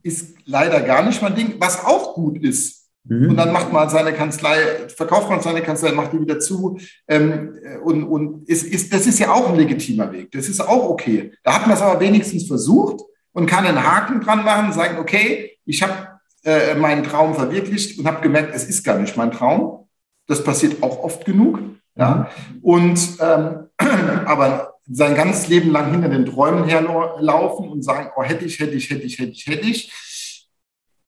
ist 0.02 0.36
leider 0.44 0.80
gar 0.80 1.02
nicht 1.02 1.20
mein 1.20 1.34
Ding. 1.34 1.56
Was 1.58 1.84
auch 1.84 2.14
gut 2.14 2.38
ist, 2.38 2.75
Mhm. 3.08 3.30
Und 3.30 3.36
dann 3.36 3.52
macht 3.52 3.72
man 3.72 3.88
seine 3.88 4.12
Kanzlei, 4.12 4.88
verkauft 4.88 5.30
man 5.30 5.40
seine 5.40 5.62
Kanzlei, 5.62 5.92
macht 5.92 6.12
die 6.12 6.20
wieder 6.20 6.38
zu. 6.38 6.78
Ähm, 7.08 7.58
und 7.84 8.04
und 8.04 8.48
ist, 8.48 8.64
ist, 8.64 8.92
das 8.92 9.06
ist 9.06 9.18
ja 9.18 9.32
auch 9.32 9.48
ein 9.48 9.56
legitimer 9.56 10.12
Weg. 10.12 10.32
Das 10.32 10.48
ist 10.48 10.60
auch 10.60 10.90
okay. 10.90 11.32
Da 11.42 11.54
hat 11.54 11.66
man 11.66 11.76
es 11.76 11.82
aber 11.82 12.00
wenigstens 12.00 12.46
versucht 12.46 13.04
und 13.32 13.46
kann 13.46 13.66
einen 13.66 13.82
Haken 13.82 14.20
dran 14.20 14.44
machen, 14.44 14.72
sagen, 14.72 14.98
okay, 14.98 15.58
ich 15.64 15.82
habe 15.82 16.08
äh, 16.44 16.74
meinen 16.74 17.04
Traum 17.04 17.34
verwirklicht 17.34 17.98
und 17.98 18.06
habe 18.06 18.22
gemerkt, 18.22 18.54
es 18.54 18.64
ist 18.64 18.84
gar 18.84 18.98
nicht 18.98 19.16
mein 19.16 19.32
Traum. 19.32 19.88
Das 20.26 20.42
passiert 20.42 20.82
auch 20.82 21.02
oft 21.02 21.24
genug. 21.24 21.60
Ja. 21.96 22.30
Mhm. 22.54 22.58
Und 22.62 23.00
ähm, 23.20 23.68
aber 24.26 24.74
sein 24.88 25.14
ganzes 25.14 25.48
Leben 25.48 25.70
lang 25.70 25.90
hinter 25.90 26.08
den 26.08 26.26
Träumen 26.26 26.64
herlaufen 26.64 27.68
und 27.68 27.82
sagen, 27.82 28.10
oh, 28.16 28.22
hätte 28.22 28.44
ich, 28.44 28.60
hätte 28.60 28.74
ich, 28.74 28.88
hätte 28.90 29.02
ich, 29.02 29.18
hätte 29.18 29.32
ich, 29.32 29.46
hätte 29.46 29.66
ich, 29.66 30.48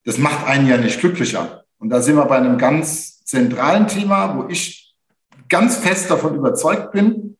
das 0.03 0.17
macht 0.17 0.45
einen 0.47 0.67
ja 0.67 0.77
nicht 0.77 0.99
glücklicher. 0.99 1.63
Und 1.79 1.89
da 1.89 2.01
sind 2.01 2.15
wir 2.17 2.25
bei 2.25 2.37
einem 2.37 2.57
ganz 2.57 3.23
zentralen 3.23 3.87
Thema, 3.87 4.37
wo 4.37 4.49
ich 4.49 4.95
ganz 5.47 5.77
fest 5.77 6.11
davon 6.11 6.35
überzeugt 6.35 6.91
bin, 6.91 7.37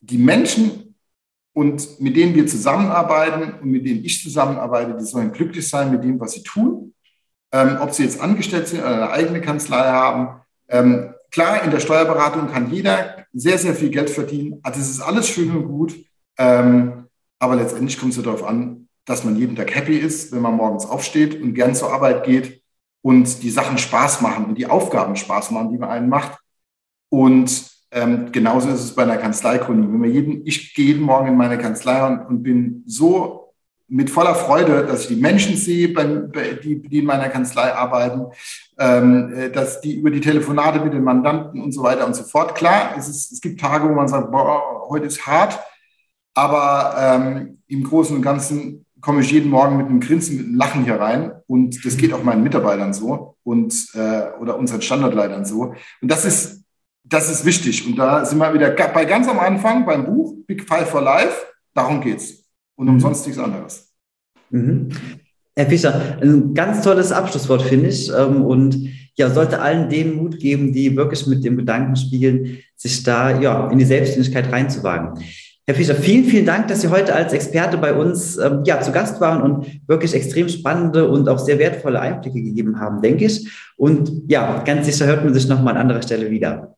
die 0.00 0.18
Menschen 0.18 0.96
und 1.52 2.00
mit 2.00 2.16
denen 2.16 2.34
wir 2.34 2.46
zusammenarbeiten 2.46 3.54
und 3.60 3.70
mit 3.70 3.86
denen 3.86 4.04
ich 4.04 4.22
zusammenarbeite, 4.22 4.96
die 4.96 5.04
sollen 5.04 5.32
glücklich 5.32 5.68
sein 5.68 5.90
mit 5.90 6.04
dem, 6.04 6.18
was 6.20 6.32
sie 6.32 6.42
tun. 6.42 6.94
Ähm, 7.52 7.78
ob 7.80 7.92
sie 7.92 8.04
jetzt 8.04 8.20
angestellt 8.20 8.68
sind 8.68 8.80
oder 8.80 8.94
eine 8.94 9.10
eigene 9.10 9.40
Kanzlei 9.40 9.82
haben. 9.82 10.40
Ähm, 10.68 11.14
klar, 11.32 11.64
in 11.64 11.72
der 11.72 11.80
Steuerberatung 11.80 12.48
kann 12.48 12.70
jeder 12.70 13.26
sehr, 13.32 13.58
sehr 13.58 13.74
viel 13.74 13.90
Geld 13.90 14.08
verdienen. 14.08 14.60
Also 14.62 14.78
das 14.78 14.88
ist 14.88 15.00
alles 15.00 15.28
schön 15.28 15.50
und 15.50 15.66
gut. 15.66 15.96
Ähm, 16.38 17.08
aber 17.40 17.56
letztendlich 17.56 17.98
kommt 17.98 18.16
es 18.16 18.22
darauf 18.22 18.44
an, 18.44 18.88
dass 19.04 19.24
man 19.24 19.36
jeden 19.36 19.56
Tag 19.56 19.74
happy 19.74 19.96
ist, 19.96 20.30
wenn 20.30 20.42
man 20.42 20.54
morgens 20.54 20.86
aufsteht 20.86 21.42
und 21.42 21.54
gern 21.54 21.74
zur 21.74 21.92
Arbeit 21.92 22.24
geht 22.24 22.59
und 23.02 23.42
die 23.42 23.50
Sachen 23.50 23.78
Spaß 23.78 24.20
machen 24.20 24.46
und 24.46 24.58
die 24.58 24.66
Aufgaben 24.66 25.16
Spaß 25.16 25.50
machen, 25.50 25.70
die 25.72 25.78
man 25.78 25.90
einen 25.90 26.08
macht. 26.08 26.38
Und 27.08 27.70
ähm, 27.92 28.30
genauso 28.30 28.68
ist 28.68 28.84
es 28.84 28.94
bei 28.94 29.02
einer 29.02 29.16
Kanzleigründung. 29.16 29.92
Wenn 29.92 30.02
wir 30.02 30.10
jeden, 30.10 30.46
ich 30.46 30.74
gehe 30.74 30.86
jeden 30.86 31.02
Morgen 31.02 31.28
in 31.28 31.36
meine 31.36 31.58
Kanzlei 31.58 32.06
und, 32.06 32.20
und 32.26 32.42
bin 32.42 32.84
so 32.86 33.40
mit 33.90 34.08
voller 34.08 34.36
Freude, 34.36 34.86
dass 34.86 35.02
ich 35.02 35.08
die 35.08 35.20
Menschen 35.20 35.56
sehe, 35.56 35.88
die, 36.62 36.80
die 36.80 36.98
in 37.00 37.04
meiner 37.04 37.28
Kanzlei 37.28 37.74
arbeiten, 37.74 38.26
ähm, 38.78 39.34
äh, 39.34 39.50
dass 39.50 39.80
die 39.80 39.96
über 39.96 40.10
die 40.10 40.20
Telefonate 40.20 40.78
mit 40.80 40.92
den 40.92 41.02
Mandanten 41.02 41.60
und 41.60 41.72
so 41.72 41.82
weiter 41.82 42.06
und 42.06 42.14
so 42.14 42.22
fort. 42.22 42.54
Klar, 42.54 42.94
es, 42.96 43.08
ist, 43.08 43.32
es 43.32 43.40
gibt 43.40 43.60
Tage, 43.60 43.88
wo 43.88 43.92
man 43.92 44.06
sagt, 44.06 44.30
boah, 44.30 44.88
heute 44.88 45.06
ist 45.06 45.26
hart, 45.26 45.58
aber 46.34 46.94
ähm, 46.96 47.58
im 47.66 47.82
Großen 47.82 48.14
und 48.14 48.22
Ganzen 48.22 48.86
komme 49.00 49.20
ich 49.20 49.30
jeden 49.30 49.50
Morgen 49.50 49.76
mit 49.76 49.86
einem 49.86 50.00
Grinsen, 50.00 50.36
mit 50.36 50.46
einem 50.46 50.56
Lachen 50.56 50.84
hier 50.84 50.96
rein. 50.96 51.32
Und 51.46 51.84
das 51.84 51.96
geht 51.96 52.12
auch 52.12 52.22
meinen 52.22 52.42
Mitarbeitern 52.42 52.92
so 52.92 53.36
und 53.42 53.74
äh, 53.94 54.38
oder 54.40 54.58
unseren 54.58 54.82
Standardleitern 54.82 55.44
so. 55.44 55.74
Und 56.00 56.10
das 56.10 56.24
ist, 56.24 56.64
das 57.04 57.30
ist 57.30 57.44
wichtig. 57.44 57.86
Und 57.86 57.96
da 57.96 58.24
sind 58.24 58.38
wir 58.38 58.52
wieder 58.54 58.70
bei 58.70 59.04
ganz 59.04 59.28
am 59.28 59.38
Anfang 59.38 59.86
beim 59.86 60.06
Buch 60.06 60.34
Big 60.46 60.68
Five 60.68 60.88
for 60.88 61.02
Life. 61.02 61.46
Darum 61.74 62.00
geht's. 62.00 62.44
Und 62.76 62.88
um 62.88 62.94
mhm. 62.94 63.00
sonst 63.00 63.26
nichts 63.26 63.40
anderes. 63.40 63.92
Mhm. 64.50 64.88
Herr 65.56 65.66
Fischer, 65.66 66.18
ein 66.22 66.54
ganz 66.54 66.82
tolles 66.82 67.12
Abschlusswort, 67.12 67.62
finde 67.62 67.88
ich. 67.88 68.10
Ähm, 68.10 68.42
und 68.42 68.88
ja, 69.16 69.28
sollte 69.28 69.60
allen 69.60 69.88
denen 69.88 70.16
Mut 70.16 70.38
geben, 70.38 70.72
die 70.72 70.96
wirklich 70.96 71.26
mit 71.26 71.44
dem 71.44 71.56
Gedanken 71.56 71.96
spielen, 71.96 72.58
sich 72.76 73.02
da 73.02 73.38
ja, 73.38 73.68
in 73.70 73.78
die 73.78 73.84
Selbstständigkeit 73.84 74.50
reinzuwagen. 74.50 75.22
Herr 75.70 75.76
Fischer, 75.76 75.94
vielen, 75.94 76.24
vielen 76.24 76.46
Dank, 76.46 76.66
dass 76.66 76.80
Sie 76.80 76.88
heute 76.88 77.14
als 77.14 77.32
Experte 77.32 77.78
bei 77.78 77.94
uns 77.94 78.36
ähm, 78.38 78.64
ja, 78.64 78.80
zu 78.80 78.90
Gast 78.90 79.20
waren 79.20 79.40
und 79.40 79.80
wirklich 79.86 80.12
extrem 80.14 80.48
spannende 80.48 81.08
und 81.08 81.28
auch 81.28 81.38
sehr 81.38 81.60
wertvolle 81.60 82.00
Einblicke 82.00 82.42
gegeben 82.42 82.80
haben, 82.80 83.00
denke 83.00 83.26
ich. 83.26 83.48
Und 83.76 84.10
ja, 84.26 84.64
ganz 84.64 84.86
sicher 84.86 85.06
hört 85.06 85.22
man 85.22 85.32
sich 85.32 85.46
nochmal 85.46 85.74
an 85.76 85.82
anderer 85.82 86.02
Stelle 86.02 86.28
wieder. 86.28 86.74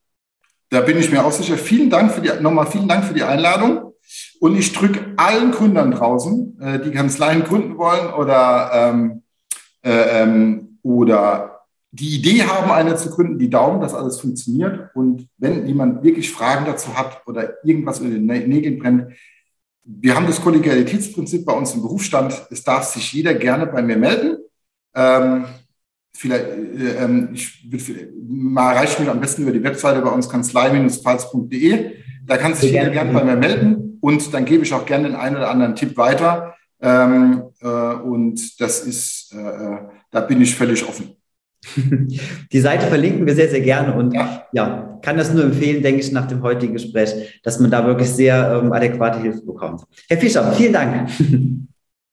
Da 0.69 0.81
bin 0.81 0.99
ich 0.99 1.11
mir 1.11 1.25
auch 1.25 1.31
sicher. 1.31 1.57
Vielen 1.57 1.89
Dank 1.89 2.11
für 2.11 2.21
die, 2.21 2.29
nochmal 2.39 2.67
vielen 2.67 2.87
Dank 2.87 3.05
für 3.05 3.15
die 3.15 3.23
Einladung. 3.23 3.95
Und 4.39 4.59
ich 4.59 4.71
drücke 4.73 4.99
allen 5.15 5.49
Gründern 5.49 5.89
draußen, 5.89 6.61
äh, 6.61 6.79
die 6.79 6.91
Kanzleien 6.91 7.43
gründen 7.43 7.75
wollen 7.79 8.13
oder, 8.13 8.69
ähm, 8.75 9.23
äh, 9.83 10.21
ähm, 10.21 10.77
oder 10.83 11.52
die 11.93 12.15
Idee 12.15 12.43
haben, 12.43 12.71
eine 12.71 12.95
zu 12.95 13.11
gründen, 13.11 13.37
die 13.37 13.51
Daumen, 13.51 13.79
dass 13.79 13.93
alles 13.93 14.19
funktioniert. 14.19 14.89
Und 14.95 15.29
wenn 15.37 15.67
jemand 15.67 16.03
wirklich 16.03 16.31
Fragen 16.31 16.65
dazu 16.65 16.97
hat 16.97 17.21
oder 17.27 17.63
irgendwas 17.63 17.99
in 17.99 18.09
den 18.09 18.25
Nägeln 18.25 18.79
brennt, 18.79 19.13
wir 19.83 20.15
haben 20.15 20.25
das 20.25 20.41
Kollegialitätsprinzip 20.41 21.45
bei 21.45 21.53
uns 21.53 21.75
im 21.75 21.83
Berufsstand. 21.83 22.47
Es 22.49 22.63
darf 22.63 22.85
sich 22.85 23.13
jeder 23.13 23.35
gerne 23.35 23.67
bei 23.67 23.83
mir 23.83 23.97
melden. 23.97 24.37
Ähm, 24.95 25.45
vielleicht, 26.15 26.45
äh, 26.45 27.03
ähm, 27.03 27.29
ich, 27.31 27.63
mal 28.27 28.71
erreicht 28.71 28.99
mich 28.99 29.09
am 29.09 29.19
besten 29.19 29.43
über 29.43 29.51
die 29.51 29.63
Webseite 29.63 30.01
bei 30.01 30.09
uns 30.09 30.27
kanzlei-pfalz.de. 30.27 31.91
Da 32.25 32.37
kann 32.37 32.55
sich 32.55 32.71
jeder 32.71 32.89
gerne 32.89 33.13
bei 33.13 33.23
mir 33.23 33.35
melden 33.35 33.99
und 34.01 34.33
dann 34.33 34.45
gebe 34.45 34.63
ich 34.63 34.73
auch 34.73 34.87
gerne 34.87 35.09
den 35.09 35.15
einen 35.15 35.35
oder 35.35 35.51
anderen 35.51 35.75
Tipp 35.75 35.95
weiter. 35.95 36.55
Ähm, 36.81 37.43
äh, 37.61 37.67
und 37.67 38.59
das 38.59 38.79
ist, 38.79 39.31
äh, 39.35 39.37
äh 39.37 39.77
da 40.09 40.21
bin 40.21 40.41
ich 40.41 40.55
völlig 40.55 40.87
offen. 40.87 41.15
Die 42.51 42.59
Seite 42.59 42.87
verlinken 42.87 43.25
wir 43.25 43.35
sehr, 43.35 43.49
sehr 43.49 43.61
gerne 43.61 43.93
und 43.93 44.13
ja, 44.13 44.45
ja 44.51 44.99
kann 45.01 45.17
das 45.17 45.33
nur 45.33 45.43
empfehlen, 45.43 45.83
denke 45.83 46.01
ich, 46.01 46.11
nach 46.11 46.27
dem 46.27 46.41
heutigen 46.41 46.73
Gespräch, 46.73 47.39
dass 47.43 47.59
man 47.59 47.69
da 47.69 47.85
wirklich 47.85 48.09
sehr 48.09 48.61
ähm, 48.63 48.71
adäquate 48.71 49.19
Hilfe 49.19 49.45
bekommt. 49.45 49.81
Herr 50.07 50.17
Fischer, 50.17 50.51
vielen 50.53 50.73
Dank. 50.73 51.09